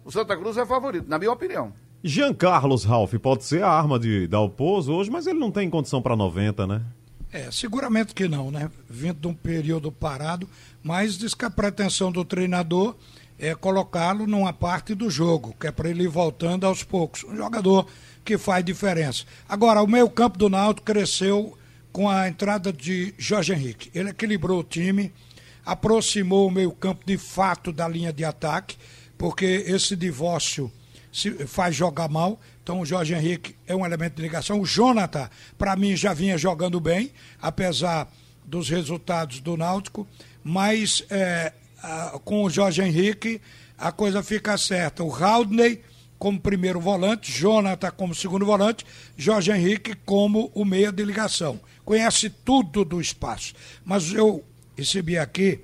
o 0.04 0.10
Santa 0.10 0.36
Cruz 0.36 0.56
é 0.56 0.64
favorito, 0.64 1.08
na 1.08 1.18
minha 1.18 1.32
opinião. 1.32 1.72
Jean 2.02 2.32
Carlos 2.32 2.84
Ralph 2.84 3.14
pode 3.14 3.44
ser 3.44 3.62
a 3.62 3.70
arma 3.70 3.98
de 3.98 4.26
Dalpozo 4.28 4.92
hoje, 4.92 5.10
mas 5.10 5.26
ele 5.26 5.38
não 5.38 5.50
tem 5.50 5.68
condição 5.68 6.00
para 6.00 6.14
90, 6.14 6.66
né? 6.66 6.82
É, 7.32 7.50
seguramente 7.50 8.14
que 8.14 8.28
não, 8.28 8.50
né? 8.50 8.70
Vindo 8.88 9.20
de 9.20 9.26
um 9.26 9.34
período 9.34 9.92
parado, 9.92 10.48
mas 10.82 11.18
diz 11.18 11.34
que 11.34 11.44
a 11.44 11.50
pretensão 11.50 12.10
do 12.10 12.24
treinador 12.24 12.94
é 13.38 13.54
colocá-lo 13.54 14.26
numa 14.26 14.52
parte 14.52 14.94
do 14.94 15.10
jogo, 15.10 15.54
que 15.58 15.66
é 15.66 15.72
para 15.72 15.90
ele 15.90 16.04
ir 16.04 16.08
voltando 16.08 16.64
aos 16.64 16.82
poucos. 16.82 17.24
Um 17.24 17.36
jogador 17.36 17.86
que 18.24 18.38
faz 18.38 18.64
diferença. 18.64 19.24
Agora, 19.48 19.82
o 19.82 19.86
meio-campo 19.86 20.38
do 20.38 20.48
Náutico 20.48 20.86
cresceu 20.86 21.56
com 21.92 22.08
a 22.08 22.28
entrada 22.28 22.72
de 22.72 23.14
Jorge 23.18 23.52
Henrique. 23.52 23.90
Ele 23.94 24.10
equilibrou 24.10 24.60
o 24.60 24.64
time, 24.64 25.12
aproximou 25.64 26.48
o 26.48 26.50
meio-campo 26.50 27.04
de 27.04 27.16
fato 27.16 27.72
da 27.72 27.86
linha 27.86 28.12
de 28.12 28.24
ataque, 28.24 28.76
porque 29.18 29.64
esse 29.66 29.94
divórcio 29.96 30.72
se 31.12 31.30
faz 31.46 31.74
jogar 31.74 32.08
mal. 32.08 32.40
Então 32.62 32.80
o 32.80 32.86
Jorge 32.86 33.14
Henrique 33.14 33.56
é 33.66 33.74
um 33.74 33.84
elemento 33.84 34.14
de 34.14 34.22
ligação. 34.22 34.60
O 34.60 34.64
Jonathan, 34.64 35.28
para 35.58 35.74
mim, 35.76 35.96
já 35.96 36.14
vinha 36.14 36.38
jogando 36.38 36.80
bem, 36.80 37.12
apesar 37.42 38.10
dos 38.44 38.68
resultados 38.68 39.40
do 39.40 39.56
Náutico, 39.56 40.06
mas 40.42 41.04
é, 41.10 41.52
a, 41.82 42.18
com 42.24 42.44
o 42.44 42.50
Jorge 42.50 42.80
Henrique 42.80 43.40
a 43.76 43.92
coisa 43.92 44.22
fica 44.22 44.56
certa. 44.58 45.04
O 45.04 45.14
Haldney 45.14 45.82
como 46.18 46.40
primeiro 46.40 46.80
volante, 46.80 47.30
Jonathan 47.30 47.92
como 47.92 48.14
segundo 48.14 48.44
volante, 48.44 48.84
Jorge 49.16 49.52
Henrique 49.52 49.94
como 50.04 50.50
o 50.52 50.64
meia 50.64 50.90
de 50.90 51.04
ligação. 51.04 51.60
Conhece 51.84 52.28
tudo 52.28 52.84
do 52.84 53.00
espaço. 53.00 53.54
Mas 53.84 54.12
eu 54.12 54.44
recebi 54.76 55.16
aqui 55.16 55.60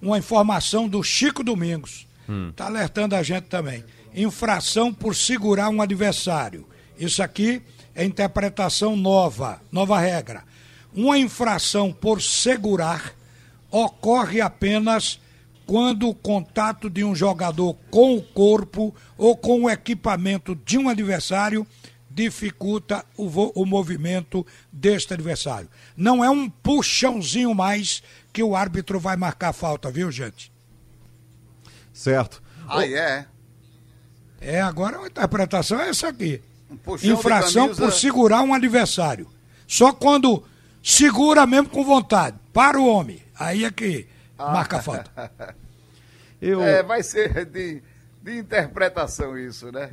uma 0.00 0.18
informação 0.18 0.88
do 0.88 1.02
Chico 1.02 1.44
Domingos. 1.44 2.07
Está 2.28 2.32
hum. 2.32 2.52
Tá 2.54 2.66
alertando 2.66 3.16
a 3.16 3.22
gente 3.22 3.44
também. 3.44 3.82
Infração 4.14 4.92
por 4.92 5.14
segurar 5.14 5.70
um 5.70 5.80
adversário. 5.80 6.68
Isso 6.98 7.22
aqui 7.22 7.62
é 7.94 8.04
interpretação 8.04 8.96
nova, 8.96 9.62
nova 9.72 9.98
regra. 9.98 10.44
Uma 10.92 11.18
infração 11.18 11.92
por 11.92 12.20
segurar 12.20 13.14
ocorre 13.70 14.40
apenas 14.40 15.18
quando 15.66 16.08
o 16.08 16.14
contato 16.14 16.88
de 16.88 17.04
um 17.04 17.14
jogador 17.14 17.74
com 17.90 18.16
o 18.16 18.22
corpo 18.22 18.94
ou 19.16 19.36
com 19.36 19.64
o 19.64 19.70
equipamento 19.70 20.54
de 20.54 20.78
um 20.78 20.88
adversário 20.88 21.66
dificulta 22.10 23.04
o, 23.16 23.26
o 23.60 23.64
movimento 23.64 24.44
deste 24.72 25.14
adversário. 25.14 25.68
Não 25.96 26.24
é 26.24 26.30
um 26.30 26.48
puxãozinho 26.48 27.54
mais 27.54 28.02
que 28.32 28.42
o 28.42 28.56
árbitro 28.56 28.98
vai 28.98 29.16
marcar 29.16 29.52
falta, 29.52 29.90
viu, 29.90 30.10
gente? 30.10 30.50
Certo. 31.98 32.40
Aí 32.68 32.96
ah, 32.96 33.26
é. 34.40 34.56
É, 34.56 34.60
agora 34.60 35.00
a 35.00 35.06
interpretação 35.08 35.80
é 35.80 35.88
essa 35.88 36.06
aqui. 36.06 36.40
Um 36.70 36.94
Infração 37.02 37.74
por 37.74 37.92
segurar 37.92 38.42
um 38.42 38.54
adversário. 38.54 39.28
Só 39.66 39.92
quando 39.92 40.44
segura 40.80 41.44
mesmo 41.44 41.68
com 41.68 41.84
vontade. 41.84 42.36
Para 42.52 42.78
o 42.78 42.86
homem. 42.86 43.20
Aí 43.36 43.64
é 43.64 43.70
que 43.72 44.06
ah. 44.38 44.52
marca 44.52 44.80
falta. 44.80 45.10
Eu... 46.40 46.62
É, 46.62 46.84
vai 46.84 47.02
ser 47.02 47.44
de, 47.46 47.82
de 48.22 48.38
interpretação 48.38 49.36
isso, 49.36 49.72
né? 49.72 49.90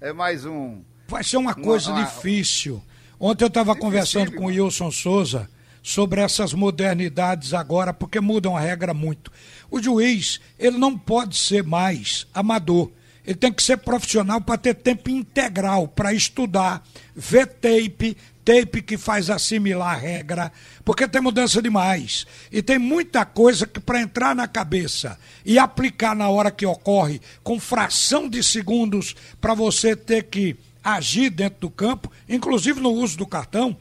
É 0.00 0.12
mais 0.12 0.44
um. 0.44 0.82
Vai 1.06 1.22
ser 1.22 1.36
uma 1.36 1.54
coisa 1.54 1.92
uma, 1.92 2.02
difícil. 2.02 2.82
Ontem 3.20 3.44
eu 3.44 3.48
estava 3.48 3.76
conversando 3.76 4.32
com 4.32 4.46
o 4.46 4.48
Wilson 4.48 4.90
Souza 4.90 5.48
sobre 5.80 6.20
essas 6.20 6.52
modernidades 6.52 7.54
agora, 7.54 7.94
porque 7.94 8.20
mudam 8.20 8.56
a 8.56 8.60
regra 8.60 8.92
muito. 8.92 9.30
O 9.70 9.82
juiz, 9.82 10.40
ele 10.58 10.78
não 10.78 10.96
pode 10.96 11.36
ser 11.36 11.62
mais 11.62 12.26
amador. 12.32 12.90
Ele 13.26 13.34
tem 13.34 13.52
que 13.52 13.62
ser 13.62 13.78
profissional 13.78 14.40
para 14.40 14.56
ter 14.56 14.74
tempo 14.74 15.10
integral 15.10 15.88
para 15.88 16.14
estudar, 16.14 16.86
ver 17.14 17.46
tape, 17.46 18.16
tape 18.44 18.80
que 18.80 18.96
faz 18.96 19.28
assimilar 19.28 19.94
a 19.94 19.98
regra, 19.98 20.52
porque 20.84 21.08
tem 21.08 21.20
mudança 21.20 21.60
demais. 21.60 22.24
E 22.52 22.62
tem 22.62 22.78
muita 22.78 23.24
coisa 23.24 23.66
que 23.66 23.80
para 23.80 24.00
entrar 24.00 24.36
na 24.36 24.46
cabeça 24.46 25.18
e 25.44 25.58
aplicar 25.58 26.14
na 26.14 26.28
hora 26.28 26.52
que 26.52 26.64
ocorre, 26.64 27.20
com 27.42 27.58
fração 27.58 28.28
de 28.28 28.44
segundos, 28.44 29.16
para 29.40 29.54
você 29.54 29.96
ter 29.96 30.24
que 30.24 30.56
agir 30.84 31.30
dentro 31.30 31.62
do 31.62 31.70
campo, 31.70 32.12
inclusive 32.28 32.80
no 32.80 32.92
uso 32.92 33.18
do 33.18 33.26
cartão, 33.26 33.76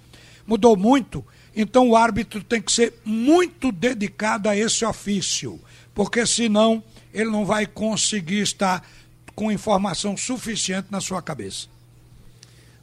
mudou 0.48 0.76
muito. 0.76 1.24
Então 1.56 1.89
o 1.89 1.95
árbitro 1.95 2.43
tem 2.43 2.60
que 2.60 2.71
ser 2.71 2.95
muito 3.06 3.71
dedicado 3.71 4.50
a 4.50 4.58
esse 4.58 4.84
ofício, 4.84 5.62
porque 5.95 6.25
senão 6.27 6.84
ele 7.13 7.31
não 7.31 7.45
vai 7.45 7.65
conseguir 7.65 8.41
estar 8.41 8.86
com 9.34 9.51
informação 9.51 10.15
suficiente 10.15 10.89
na 10.91 11.01
sua 11.01 11.21
cabeça. 11.21 11.67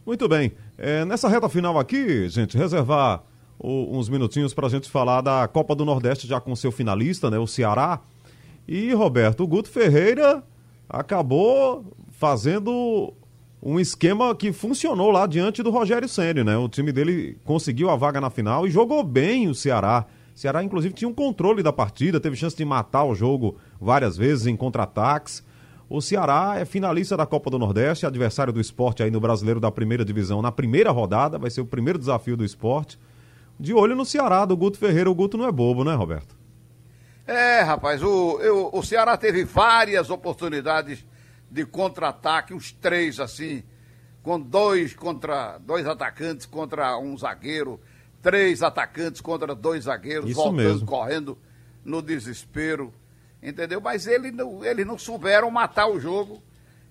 Muito 0.05 0.27
bem. 0.27 0.53
É, 0.77 1.05
nessa 1.05 1.29
reta 1.29 1.49
final 1.49 1.79
aqui, 1.79 2.29
gente, 2.29 2.57
reservar 2.57 3.23
o, 3.59 3.97
uns 3.97 4.09
minutinhos 4.09 4.53
para 4.53 4.67
a 4.67 4.71
gente 4.71 4.91
falar 4.91 5.21
da 5.21 5.47
Copa 5.47 5.75
do 5.75 5.85
Nordeste 5.85 6.27
já 6.27 6.41
com 6.41 6.57
seu 6.57 6.73
finalista, 6.73 7.31
né, 7.31 7.39
o 7.39 7.47
Ceará. 7.47 8.01
E, 8.67 8.93
Roberto, 8.93 9.47
Guto 9.47 9.69
Ferreira 9.69 10.43
acabou 10.89 11.85
fazendo 12.11 13.13
um 13.63 13.79
esquema 13.79 14.35
que 14.35 14.53
funcionou 14.53 15.11
lá 15.11 15.27
diante 15.27 15.63
do 15.63 15.71
Rogério 15.71 16.09
Ceni, 16.09 16.43
né? 16.43 16.57
O 16.57 16.69
time 16.69 16.91
dele 16.91 17.39
conseguiu 17.45 17.91
a 17.91 17.97
vaga 17.97 18.21
na 18.21 18.31
final 18.31 18.67
e 18.67 18.71
jogou 18.71 19.05
bem 19.05 19.49
o 19.49 19.55
Ceará. 19.55 20.07
Ceará, 20.35 20.63
inclusive, 20.63 20.95
tinha 20.95 21.09
um 21.09 21.15
controle 21.15 21.63
da 21.63 21.73
partida, 21.73 22.21
teve 22.21 22.37
chance 22.37 22.57
de 22.57 22.65
matar 22.65 23.05
o 23.05 23.15
jogo 23.15 23.59
várias 23.81 24.17
vezes 24.17 24.47
em 24.47 24.57
contra-ataques. 24.57 25.45
O 25.89 26.01
Ceará 26.01 26.55
é 26.59 26.65
finalista 26.65 27.17
da 27.17 27.27
Copa 27.27 27.51
do 27.51 27.59
Nordeste, 27.59 28.07
adversário 28.07 28.53
do 28.53 28.61
esporte 28.61 29.03
aí 29.03 29.11
no 29.11 29.21
Brasileiro 29.21 29.61
da 29.61 29.71
Primeira 29.71 30.05
Divisão 30.05 30.41
na 30.41 30.51
primeira 30.51 30.91
rodada, 30.91 31.39
vai 31.39 31.51
ser 31.51 31.61
o 31.61 31.67
primeiro 31.67 31.99
desafio 31.99 32.37
do 32.37 32.45
esporte. 32.45 32.99
De 33.61 33.75
olho 33.75 33.95
no 33.95 34.05
Ceará, 34.05 34.45
do 34.47 34.57
Guto 34.57 34.79
Ferreira. 34.79 35.11
O 35.11 35.15
Guto 35.15 35.37
não 35.37 35.47
é 35.47 35.53
bobo, 35.53 35.85
né, 35.85 35.95
Roberto? 35.95 36.35
É, 37.27 37.61
rapaz, 37.61 38.03
o, 38.03 38.41
eu, 38.41 38.71
o 38.73 38.83
Ceará 38.83 39.17
teve 39.17 39.45
várias 39.45 40.11
oportunidades 40.11 41.05
de 41.51 41.67
contra-ataque, 41.67 42.55
uns 42.55 42.73
três 42.73 43.21
assim, 43.21 43.63
com 44.23 44.41
dois 44.41 44.95
contra 44.95 45.59
dois 45.59 45.87
atacantes 45.87 46.47
contra 46.47 46.99
um 46.99 47.17
zagueiro, 47.17 47.79
três 48.23 48.63
atacantes 48.63 49.21
contra 49.21 49.55
dois 49.55 49.85
zagueiros, 49.85 50.31
Isso 50.31 50.37
voltando, 50.37 50.57
mesmo. 50.57 50.87
correndo 50.87 51.39
no 51.85 52.01
desespero, 52.01 52.95
entendeu? 53.43 53.81
Mas 53.81 54.07
eles 54.07 54.33
não, 54.33 54.65
eles 54.65 54.87
não 54.87 54.97
souberam 54.97 55.51
matar 55.51 55.89
o 55.89 55.99
jogo, 55.99 56.41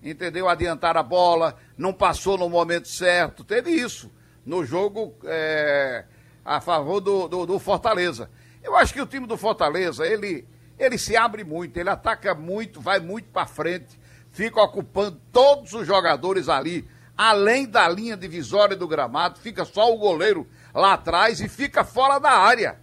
entendeu? 0.02 0.48
Adiantar 0.48 0.96
a 0.96 1.02
bola, 1.02 1.56
não 1.76 1.92
passou 1.92 2.36
no 2.36 2.48
momento 2.48 2.86
certo, 2.86 3.42
teve 3.42 3.70
isso 3.70 4.10
no 4.44 4.64
jogo 4.64 5.14
é, 5.24 6.04
a 6.44 6.60
favor 6.60 7.00
do, 7.00 7.26
do, 7.26 7.46
do 7.46 7.58
Fortaleza. 7.58 8.28
Eu 8.62 8.76
acho 8.76 8.92
que 8.92 9.00
o 9.00 9.06
time 9.06 9.26
do 9.26 9.36
Fortaleza, 9.36 10.06
ele, 10.06 10.46
ele 10.78 10.98
se 10.98 11.16
abre 11.16 11.44
muito, 11.44 11.76
ele 11.78 11.88
ataca 11.88 12.34
muito, 12.34 12.80
vai 12.80 13.00
muito 13.00 13.28
para 13.30 13.46
frente, 13.46 13.98
fica 14.30 14.60
ocupando 14.60 15.18
todos 15.32 15.72
os 15.72 15.86
jogadores 15.86 16.48
ali, 16.48 16.86
além 17.16 17.66
da 17.66 17.88
linha 17.88 18.16
divisória 18.16 18.76
do 18.76 18.86
gramado, 18.86 19.38
fica 19.38 19.64
só 19.64 19.92
o 19.92 19.98
goleiro 19.98 20.46
lá 20.74 20.94
atrás 20.94 21.40
e 21.40 21.48
fica 21.48 21.84
fora 21.84 22.18
da 22.18 22.30
área. 22.30 22.78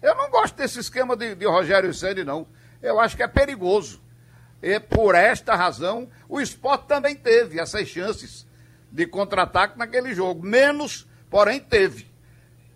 Eu 0.00 0.14
não 0.14 0.30
gosto 0.30 0.56
desse 0.56 0.80
esquema 0.80 1.16
de, 1.16 1.34
de 1.34 1.46
Rogério 1.46 1.92
Ceni 1.94 2.24
não. 2.24 2.46
Eu 2.82 2.98
acho 2.98 3.16
que 3.16 3.22
é 3.22 3.28
perigoso. 3.28 4.02
E 4.60 4.78
por 4.80 5.14
esta 5.14 5.54
razão, 5.54 6.08
o 6.28 6.40
esporte 6.40 6.86
também 6.86 7.14
teve 7.14 7.60
essas 7.60 7.88
chances 7.88 8.46
de 8.90 9.06
contra-ataque 9.06 9.78
naquele 9.78 10.14
jogo. 10.14 10.44
Menos, 10.44 11.08
porém, 11.30 11.60
teve 11.60 12.10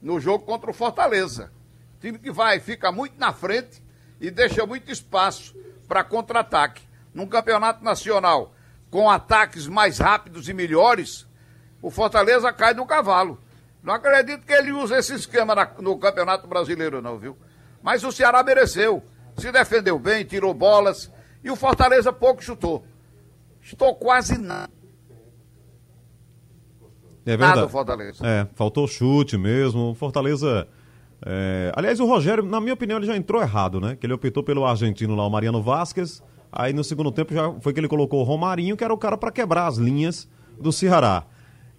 no 0.00 0.20
jogo 0.20 0.44
contra 0.44 0.70
o 0.70 0.74
Fortaleza. 0.74 1.52
Time 2.00 2.18
que 2.18 2.30
vai, 2.30 2.61
fica 2.61 2.92
muito 2.92 3.18
na 3.18 3.32
frente 3.32 3.82
e 4.20 4.30
deixa 4.30 4.66
muito 4.66 4.90
espaço 4.90 5.54
para 5.88 6.04
contra-ataque 6.04 6.82
num 7.12 7.26
campeonato 7.26 7.82
nacional 7.82 8.52
com 8.90 9.11
ataques 9.11 9.66
mais 9.66 9.98
rápidos 9.98 10.48
e 10.48 10.54
melhores, 10.54 11.26
o 11.82 11.90
Fortaleza 11.90 12.52
cai 12.52 12.74
do 12.74 12.87
cavalo. 12.87 13.40
Não 13.87 13.94
acredito 13.94 14.44
que 14.44 14.53
ele 14.53 14.72
use 14.72 14.92
esse 14.94 15.14
esquema 15.14 15.55
na, 15.55 15.70
no 15.81 15.96
Campeonato 15.96 16.49
Brasileiro, 16.49 17.01
não, 17.01 17.18
viu? 17.18 17.37
Mas 17.81 18.03
o 18.03 18.11
Ceará 18.11 18.42
mereceu. 18.42 19.01
Se 19.37 19.53
defendeu 19.53 19.96
bem, 19.96 20.25
tirou 20.25 20.53
bolas. 20.53 21.11
E 21.44 21.51
o 21.51 21.55
Fortaleza 21.55 22.12
pouco 22.12 22.42
chutou. 22.42 22.85
Chutou 23.61 23.94
quase 23.94 24.37
nada. 24.38 24.72
É 27.25 27.31
verdade. 27.37 27.57
Nada 27.57 27.68
Fortaleza. 27.68 28.27
É, 28.27 28.49
faltou 28.57 28.88
chute 28.88 29.38
mesmo. 29.38 29.94
Fortaleza. 29.94 30.66
É... 31.25 31.70
Aliás, 31.77 32.01
o 32.01 32.07
Rogério, 32.07 32.44
na 32.44 32.61
minha 32.61 32.75
opinião, 32.75 32.99
ele 32.99 33.07
já 33.07 33.16
entrou 33.16 33.40
errado, 33.40 33.81
né? 33.81 33.94
Que 33.94 34.05
ele 34.05 34.14
optou 34.14 34.42
pelo 34.42 34.66
argentino 34.66 35.14
lá, 35.14 35.25
o 35.25 35.31
Mariano 35.31 35.62
Vasquez 35.62 36.20
Aí 36.51 36.72
no 36.72 36.83
segundo 36.83 37.12
tempo 37.12 37.35
já 37.35 37.53
foi 37.61 37.72
que 37.72 37.81
ele 37.81 37.88
colocou 37.88 38.20
o 38.20 38.22
Romarinho, 38.22 38.77
que 38.77 38.83
era 38.83 38.92
o 38.92 38.96
cara 38.96 39.16
para 39.16 39.31
quebrar 39.31 39.66
as 39.66 39.77
linhas 39.77 40.29
do 40.59 40.72
Ceará. 40.72 41.25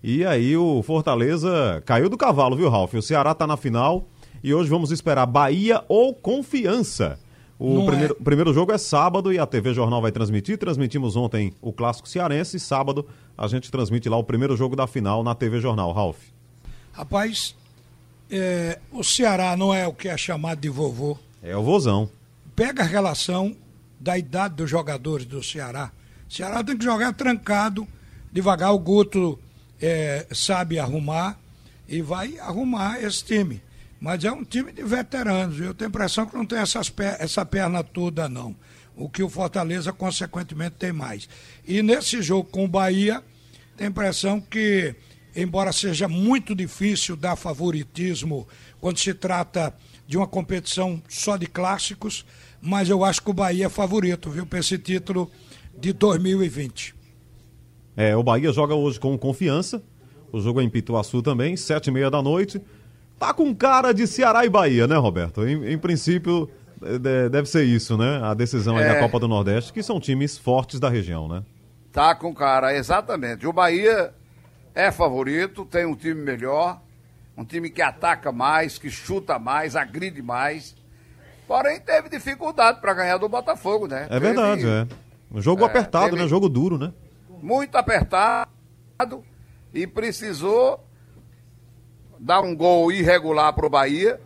E 0.03 0.26
aí 0.26 0.55
o 0.55 0.82
Fortaleza 0.84 1.82
caiu 1.86 2.09
do 2.09 2.17
cavalo, 2.17 2.55
viu, 2.55 2.69
Ralf? 2.69 2.93
O 2.93 3.01
Ceará 3.01 3.34
tá 3.34 3.47
na 3.47 3.57
final 3.57 4.07
e 4.43 4.53
hoje 4.53 4.69
vamos 4.69 4.91
esperar 4.91 5.26
Bahia 5.26 5.84
ou 5.88 6.13
Confiança. 6.13 7.19
O 7.59 7.86
primeiro, 7.88 8.15
é... 8.19 8.24
primeiro 8.24 8.53
jogo 8.53 8.72
é 8.72 8.78
sábado 8.78 9.34
e 9.34 9.39
a 9.39 9.45
TV 9.45 9.74
Jornal 9.74 10.01
vai 10.01 10.11
transmitir. 10.11 10.57
Transmitimos 10.57 11.15
ontem 11.15 11.53
o 11.61 11.74
Clássico 11.74 12.07
Cearense 12.07 12.57
e 12.57 12.59
sábado 12.59 13.07
a 13.38 13.47
gente 13.47 13.72
transmite 13.72 14.07
lá 14.07 14.17
o 14.17 14.24
primeiro 14.24 14.55
jogo 14.55 14.76
da 14.76 14.86
final 14.86 15.24
na 15.24 15.34
TV 15.34 15.59
Jornal, 15.59 15.91
Ralf. 15.91 16.17
Rapaz, 16.91 17.55
é, 18.30 18.80
o 18.91 19.03
Ceará 19.03 19.57
não 19.57 19.74
é 19.74 19.88
o 19.88 19.93
que 19.93 20.07
é 20.07 20.17
chamado 20.17 20.59
de 20.59 20.69
vovô. 20.69 21.17
É 21.41 21.57
o 21.57 21.63
vozão. 21.63 22.09
Pega 22.55 22.84
a 22.84 22.86
relação 22.86 23.55
da 23.99 24.17
idade 24.17 24.55
dos 24.55 24.69
jogadores 24.69 25.26
do 25.26 25.43
Ceará. 25.43 25.91
O 26.30 26.34
Ceará 26.34 26.63
tem 26.63 26.78
que 26.78 26.84
jogar 26.84 27.13
trancado, 27.13 27.88
devagar. 28.32 28.74
O 28.74 28.80
Guto 28.80 29.39
é, 29.82 30.25
sabe 30.34 30.80
arrumar 30.80 31.39
e 31.88 32.01
vai 32.01 32.38
arrumar 32.39 33.01
esse 33.03 33.23
time. 33.23 33.61
Mas 33.99 34.23
é 34.23 34.32
um 34.32 34.43
time 34.43 34.71
de 34.71 34.84
veteranos. 34.84 35.59
Eu 35.59 35.73
tenho 35.73 35.88
a 35.88 35.89
impressão 35.89 36.25
que 36.25 36.36
não 36.36 36.45
tem 36.45 36.59
essas, 36.59 36.91
essa 37.19 37.45
perna 37.45 37.84
toda, 37.84 38.30
não. 38.30 38.55
o 38.95 39.07
que 39.09 39.23
o 39.23 39.30
Fortaleza, 39.30 39.93
consequentemente, 39.93 40.75
tem 40.78 40.91
mais. 40.91 41.30
E 41.65 41.82
nesse 41.82 42.21
jogo 42.21 42.49
com 42.49 42.65
o 42.65 42.67
Bahia, 42.67 43.23
tem 43.75 43.88
a 43.88 43.89
impressão 43.89 44.41
que, 44.41 44.95
embora 45.36 45.71
seja 45.71 46.07
muito 46.07 46.55
difícil 46.55 47.15
dar 47.15 47.36
favoritismo 47.36 48.47
quando 48.82 48.97
se 48.97 49.13
trata 49.13 49.73
de 50.07 50.17
uma 50.17 50.28
competição 50.28 51.01
só 51.07 51.38
de 51.38 51.45
clássicos, 51.45 52.25
mas 52.61 52.89
eu 52.89 53.03
acho 53.03 53.21
que 53.21 53.30
o 53.30 53.34
Bahia 53.34 53.67
é 53.67 53.69
favorito, 53.69 54.32
viu, 54.32 54.45
para 54.45 54.59
esse 54.59 54.78
título 54.78 55.32
de 55.78 55.93
2020. 55.93 56.97
É, 57.98 58.16
o 58.16 58.22
Bahia 58.22 58.54
joga 58.54 58.76
hoje 58.76 59.00
com 59.00 59.18
confiança. 59.18 59.82
O 60.32 60.39
jogo 60.39 60.62
é 60.62 60.64
em 60.64 60.70
Pituaçu 60.70 61.24
também, 61.24 61.58
sete 61.58 61.88
e 61.88 61.91
meia 61.91 62.12
da 62.12 62.22
noite. 62.22 62.62
Tá 63.18 63.34
com 63.34 63.56
cara 63.56 63.91
de 63.91 64.06
Ceará 64.06 64.45
e 64.45 64.50
Bahia, 64.50 64.86
né, 64.86 64.95
Roberto? 64.95 65.48
Em, 65.48 65.74
em 65.74 65.78
princípio, 65.80 66.48
deve 67.32 67.50
ser 67.50 67.64
isso, 67.64 67.98
né? 67.98 68.22
A 68.22 68.36
decisão 68.36 68.78
é. 68.78 68.84
aí 68.84 68.93
da 68.93 69.00
Copa 69.00 69.20
do 69.20 69.28
Nordeste, 69.28 69.74
que 69.74 69.82
são 69.82 70.00
times 70.00 70.38
fortes 70.38 70.80
da 70.80 70.89
região, 70.89 71.28
né? 71.28 71.41
Tá 71.91 72.14
com 72.14 72.32
cara, 72.36 72.76
exatamente. 72.76 73.48
O 73.48 73.54
Bahia 73.54 74.14
é 74.76 74.91
favorito, 74.91 75.66
tem 75.66 75.88
um 75.88 75.95
time 75.95 76.22
melhor, 76.22 76.80
um 77.36 77.43
time 77.43 77.72
que 77.72 77.82
ataca 77.82 78.32
mais, 78.32 78.78
que 78.78 78.91
chuta 78.91 79.39
mais, 79.39 79.76
agride 79.76 80.22
mais. 80.22 80.76
Porém, 81.48 81.80
teve 81.80 82.10
dificuldade 82.10 82.80
para 82.80 82.93
ganhar 82.93 83.18
do 83.18 83.28
Botafogo, 83.28 83.88
né? 83.88 84.06
É 84.12 84.20
verdade, 84.20 84.62
teve, 84.62 84.72
é. 84.72 84.88
Um 85.32 85.41
jogo 85.41 85.64
é, 85.64 85.66
apertado, 85.66 86.16
né? 86.16 86.28
Jogo 86.28 86.48
duro, 86.48 86.78
né? 86.78 86.93
Muito 87.41 87.75
apertado 87.75 88.47
e 89.73 89.85
precisou 89.85 90.83
dar 92.19 92.41
um 92.41 92.55
gol 92.55 92.91
irregular 92.91 93.53
pro 93.53 93.69
Bahia 93.69 94.19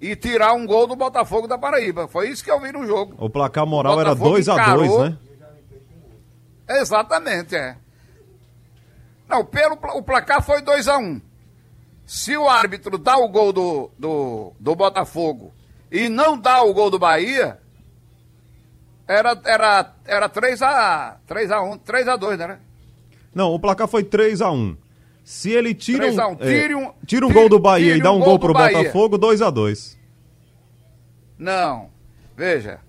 e 0.00 0.16
tirar 0.16 0.54
um 0.54 0.66
gol 0.66 0.86
do 0.86 0.96
Botafogo 0.96 1.46
da 1.46 1.58
Paraíba. 1.58 2.08
Foi 2.08 2.28
isso 2.28 2.42
que 2.42 2.50
eu 2.50 2.60
vi 2.60 2.72
no 2.72 2.86
jogo. 2.86 3.14
O 3.18 3.28
placar 3.28 3.66
moral 3.66 3.96
o 3.96 4.00
era 4.00 4.14
2 4.14 4.48
a 4.48 4.74
2 4.74 4.98
né? 4.98 5.18
Exatamente, 6.68 7.54
é. 7.54 7.76
Não, 9.28 9.44
pelo, 9.44 9.74
o 9.96 10.02
placar 10.02 10.42
foi 10.42 10.62
2 10.62 10.88
a 10.88 10.98
1 10.98 11.00
um. 11.00 11.20
Se 12.06 12.36
o 12.36 12.48
árbitro 12.48 12.98
dá 12.98 13.16
o 13.16 13.28
gol 13.28 13.52
do, 13.52 13.90
do, 13.98 14.52
do 14.58 14.74
Botafogo 14.74 15.52
e 15.90 16.08
não 16.08 16.36
dá 16.36 16.62
o 16.62 16.74
gol 16.74 16.90
do 16.90 16.98
Bahia, 16.98 17.59
era, 19.10 19.40
era, 19.44 19.94
era 20.04 20.28
3 20.28 20.62
a 20.62 21.16
3 21.26 21.50
a 21.50 21.62
1, 21.62 21.78
3 21.78 22.08
a 22.08 22.16
2, 22.16 22.38
né? 22.38 22.58
Não, 23.34 23.52
o 23.52 23.58
placar 23.58 23.88
foi 23.88 24.04
3 24.04 24.40
a 24.40 24.50
1. 24.50 24.76
Se 25.24 25.50
ele 25.50 25.74
tira 25.74 26.06
um, 26.06 26.32
1, 26.32 26.36
tire 26.36 26.74
um, 26.74 26.84
é, 26.84 26.92
tira 27.06 27.26
um 27.26 27.32
gol 27.32 27.48
do 27.48 27.58
Bahia 27.58 27.96
e 27.96 28.00
dá 28.00 28.12
um, 28.12 28.18
gol, 28.18 28.28
gol 28.28 28.38
pro 28.38 28.52
Bahia. 28.52 28.78
Botafogo, 28.78 29.18
2 29.18 29.42
a 29.42 29.50
2. 29.50 29.98
Não. 31.38 31.90
Veja, 32.36 32.80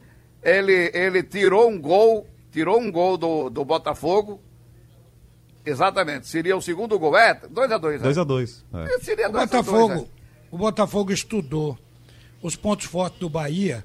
ele 0.43 0.91
ele 0.93 1.23
tirou 1.23 1.69
um 1.69 1.79
gol, 1.79 2.27
tirou 2.51 2.79
um 2.79 2.91
gol 2.91 3.17
do, 3.17 3.49
do 3.49 3.65
Botafogo 3.65 4.39
Exatamente. 5.65 6.27
Seria 6.27 6.57
o 6.57 6.61
segundo 6.61 6.97
gol. 6.97 7.15
É, 7.17 7.35
2x2. 7.35 7.99
2x2. 8.01 8.63
Né? 8.71 8.87
É. 8.89 8.99
Seria 8.99 9.29
o 9.29 9.31
Botafogo, 9.31 9.87
dois, 9.87 10.01
é. 10.01 10.07
o 10.51 10.57
Botafogo 10.57 11.11
estudou 11.11 11.77
os 12.41 12.55
pontos 12.55 12.85
fortes 12.85 13.19
do 13.19 13.29
Bahia 13.29 13.83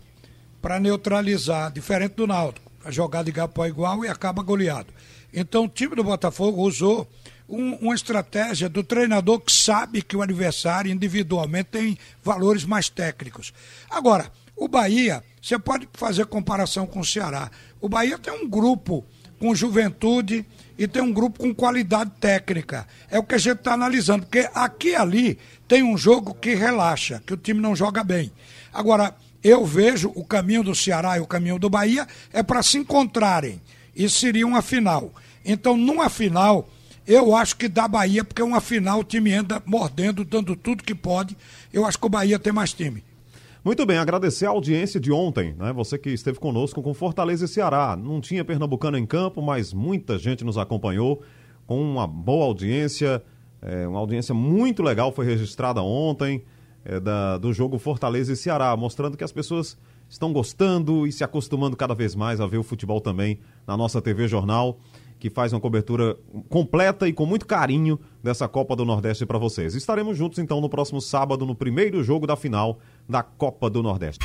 para 0.67 0.81
neutralizar, 0.81 1.71
diferente 1.71 2.15
do 2.17 2.27
Náutico. 2.27 2.73
A 2.85 2.91
jogada 2.91 3.27
de 3.27 3.31
Gapó 3.31 3.65
igual 3.67 4.05
e 4.05 4.09
acaba 4.09 4.43
goleado. 4.43 4.93
Então 5.33 5.67
o 5.67 5.69
time 5.69 5.95
do 5.95 6.03
Botafogo 6.03 6.61
usou 6.61 7.09
um, 7.49 7.75
uma 7.75 7.95
estratégia 7.95 8.69
do 8.69 8.83
treinador 8.83 9.39
que 9.39 9.53
sabe 9.53 10.03
que 10.03 10.17
o 10.17 10.23
adversário 10.23 10.91
individualmente 10.91 11.69
tem 11.71 11.97
valores 12.21 12.65
mais 12.65 12.89
técnicos. 12.89 13.55
Agora, 13.89 14.29
o 14.57 14.67
Bahia, 14.67 15.23
você 15.41 15.57
pode 15.57 15.89
fazer 15.93 16.27
comparação 16.27 16.85
com 16.85 16.99
o 16.99 17.05
Ceará. 17.05 17.49
O 17.81 17.89
Bahia 17.89 18.19
tem 18.19 18.33
um 18.33 18.49
grupo 18.49 19.05
com 19.39 19.55
juventude 19.55 20.45
e 20.77 20.89
tem 20.89 21.01
um 21.01 21.13
grupo 21.13 21.39
com 21.39 21.55
qualidade 21.55 22.11
técnica. 22.19 22.89
É 23.09 23.21
o 23.21 23.23
que 23.23 23.37
a 23.37 23.39
gente 23.39 23.59
está 23.59 23.75
analisando, 23.75 24.25
porque 24.25 24.51
aqui 24.53 24.89
e 24.89 24.97
ali 24.97 25.39
tem 25.69 25.85
um 25.85 25.97
jogo 25.97 26.35
que 26.35 26.57
relaxa, 26.57 27.23
que 27.25 27.35
o 27.35 27.37
time 27.37 27.61
não 27.61 27.77
joga 27.77 28.03
bem. 28.03 28.33
Agora, 28.73 29.15
eu 29.43 29.65
vejo 29.65 30.11
o 30.15 30.25
caminho 30.25 30.63
do 30.63 30.75
Ceará 30.75 31.17
e 31.19 31.21
o 31.21 31.27
caminho 31.27 31.59
do 31.59 31.71
Bahia 31.71 32.07
é 32.33 32.43
para 32.43 32.63
se 32.63 32.79
encontrarem. 32.79 33.61
Isso 33.95 34.19
seria 34.19 34.47
uma 34.47 34.63
final. 34.63 35.13
Então, 35.45 35.77
numa 35.77 36.11
final, 36.11 36.69
eu 37.07 37.35
acho 37.35 37.57
que 37.57 37.69
dá 37.69 37.87
Bahia, 37.87 38.25
porque 38.25 38.43
uma 38.43 38.61
final 38.61 39.01
o 39.01 39.05
time 39.05 39.33
anda 39.33 39.63
mordendo, 39.65 40.25
dando 40.25 40.57
tudo 40.57 40.83
que 40.83 40.95
pode. 40.95 41.37
Eu 41.73 41.87
acho 41.87 41.99
que 41.99 42.07
o 42.07 42.11
Bahia 42.11 42.39
tem 42.39 42.53
mais 42.53 42.73
time. 42.73 43.03
Muito 43.65 43.85
bem, 43.85 43.99
agradecer 43.99 44.47
a 44.47 44.51
audiência 44.51 45.01
de 45.01 45.11
ontem, 45.11 45.55
né? 45.59 45.73
Você 45.73 45.99
que 45.99 46.11
esteve 46.11 46.39
conosco 46.39 46.83
com 46.83 46.95
Fortaleza 46.95 47.47
e 47.47 47.49
Ceará. 47.49 47.97
Não 47.97 48.21
tinha 48.21 48.45
Pernambucano 48.45 48.97
em 48.97 49.07
campo, 49.07 49.43
mas 49.43 49.73
muita 49.73 50.19
gente 50.19 50.45
nos 50.45 50.57
acompanhou 50.59 51.23
com 51.67 51.81
uma 51.81 52.07
boa 52.07 52.45
audiência. 52.45 53.23
É, 53.61 53.87
uma 53.89 53.99
audiência 53.99 54.35
muito 54.35 54.83
legal 54.83 55.11
foi 55.11 55.27
registrada 55.27 55.83
ontem 55.83 56.45
é, 56.87 57.01
da, 57.01 57.37
do 57.37 57.53
jogo 57.53 57.79
Fortaleza 57.79 58.33
e 58.33 58.37
Ceará, 58.37 58.75
mostrando 58.77 59.17
que 59.17 59.25
as 59.25 59.33
pessoas 59.33 59.77
estão 60.09 60.33
gostando 60.33 61.07
e 61.07 61.13
se 61.13 61.25
acostumando 61.25 61.77
cada 61.77 61.95
vez 61.95 62.15
mais 62.15 62.41
a 62.41 62.47
ver 62.47 62.59
o 62.59 62.63
futebol 62.63 63.01
também 63.01 63.41
na 63.67 63.77
nossa 63.77 64.01
TV 64.01 64.29
Jornal 64.29 64.79
que 65.19 65.31
faz 65.31 65.53
uma 65.53 65.61
cobertura 65.61 66.17
completa 66.49 67.09
e 67.09 67.13
com 67.13 67.27
muito 67.27 67.47
carinho 67.47 67.99
dessa 68.23 68.47
Copa 68.47 68.77
do 68.77 68.85
Nordeste 68.85 69.25
para 69.25 69.39
vocês. 69.39 69.75
Estaremos 69.75 70.17
juntos 70.17 70.39
então 70.39 70.61
no 70.61 70.69
próximo 70.69 71.01
sábado, 71.01 71.47
no 71.47 71.55
primeiro 71.55 72.03
jogo 72.03 72.27
da 72.27 72.37
final 72.37 72.79
da 73.09 73.23
Copa 73.23 73.71
do 73.71 73.83
Nordeste. 73.83 74.25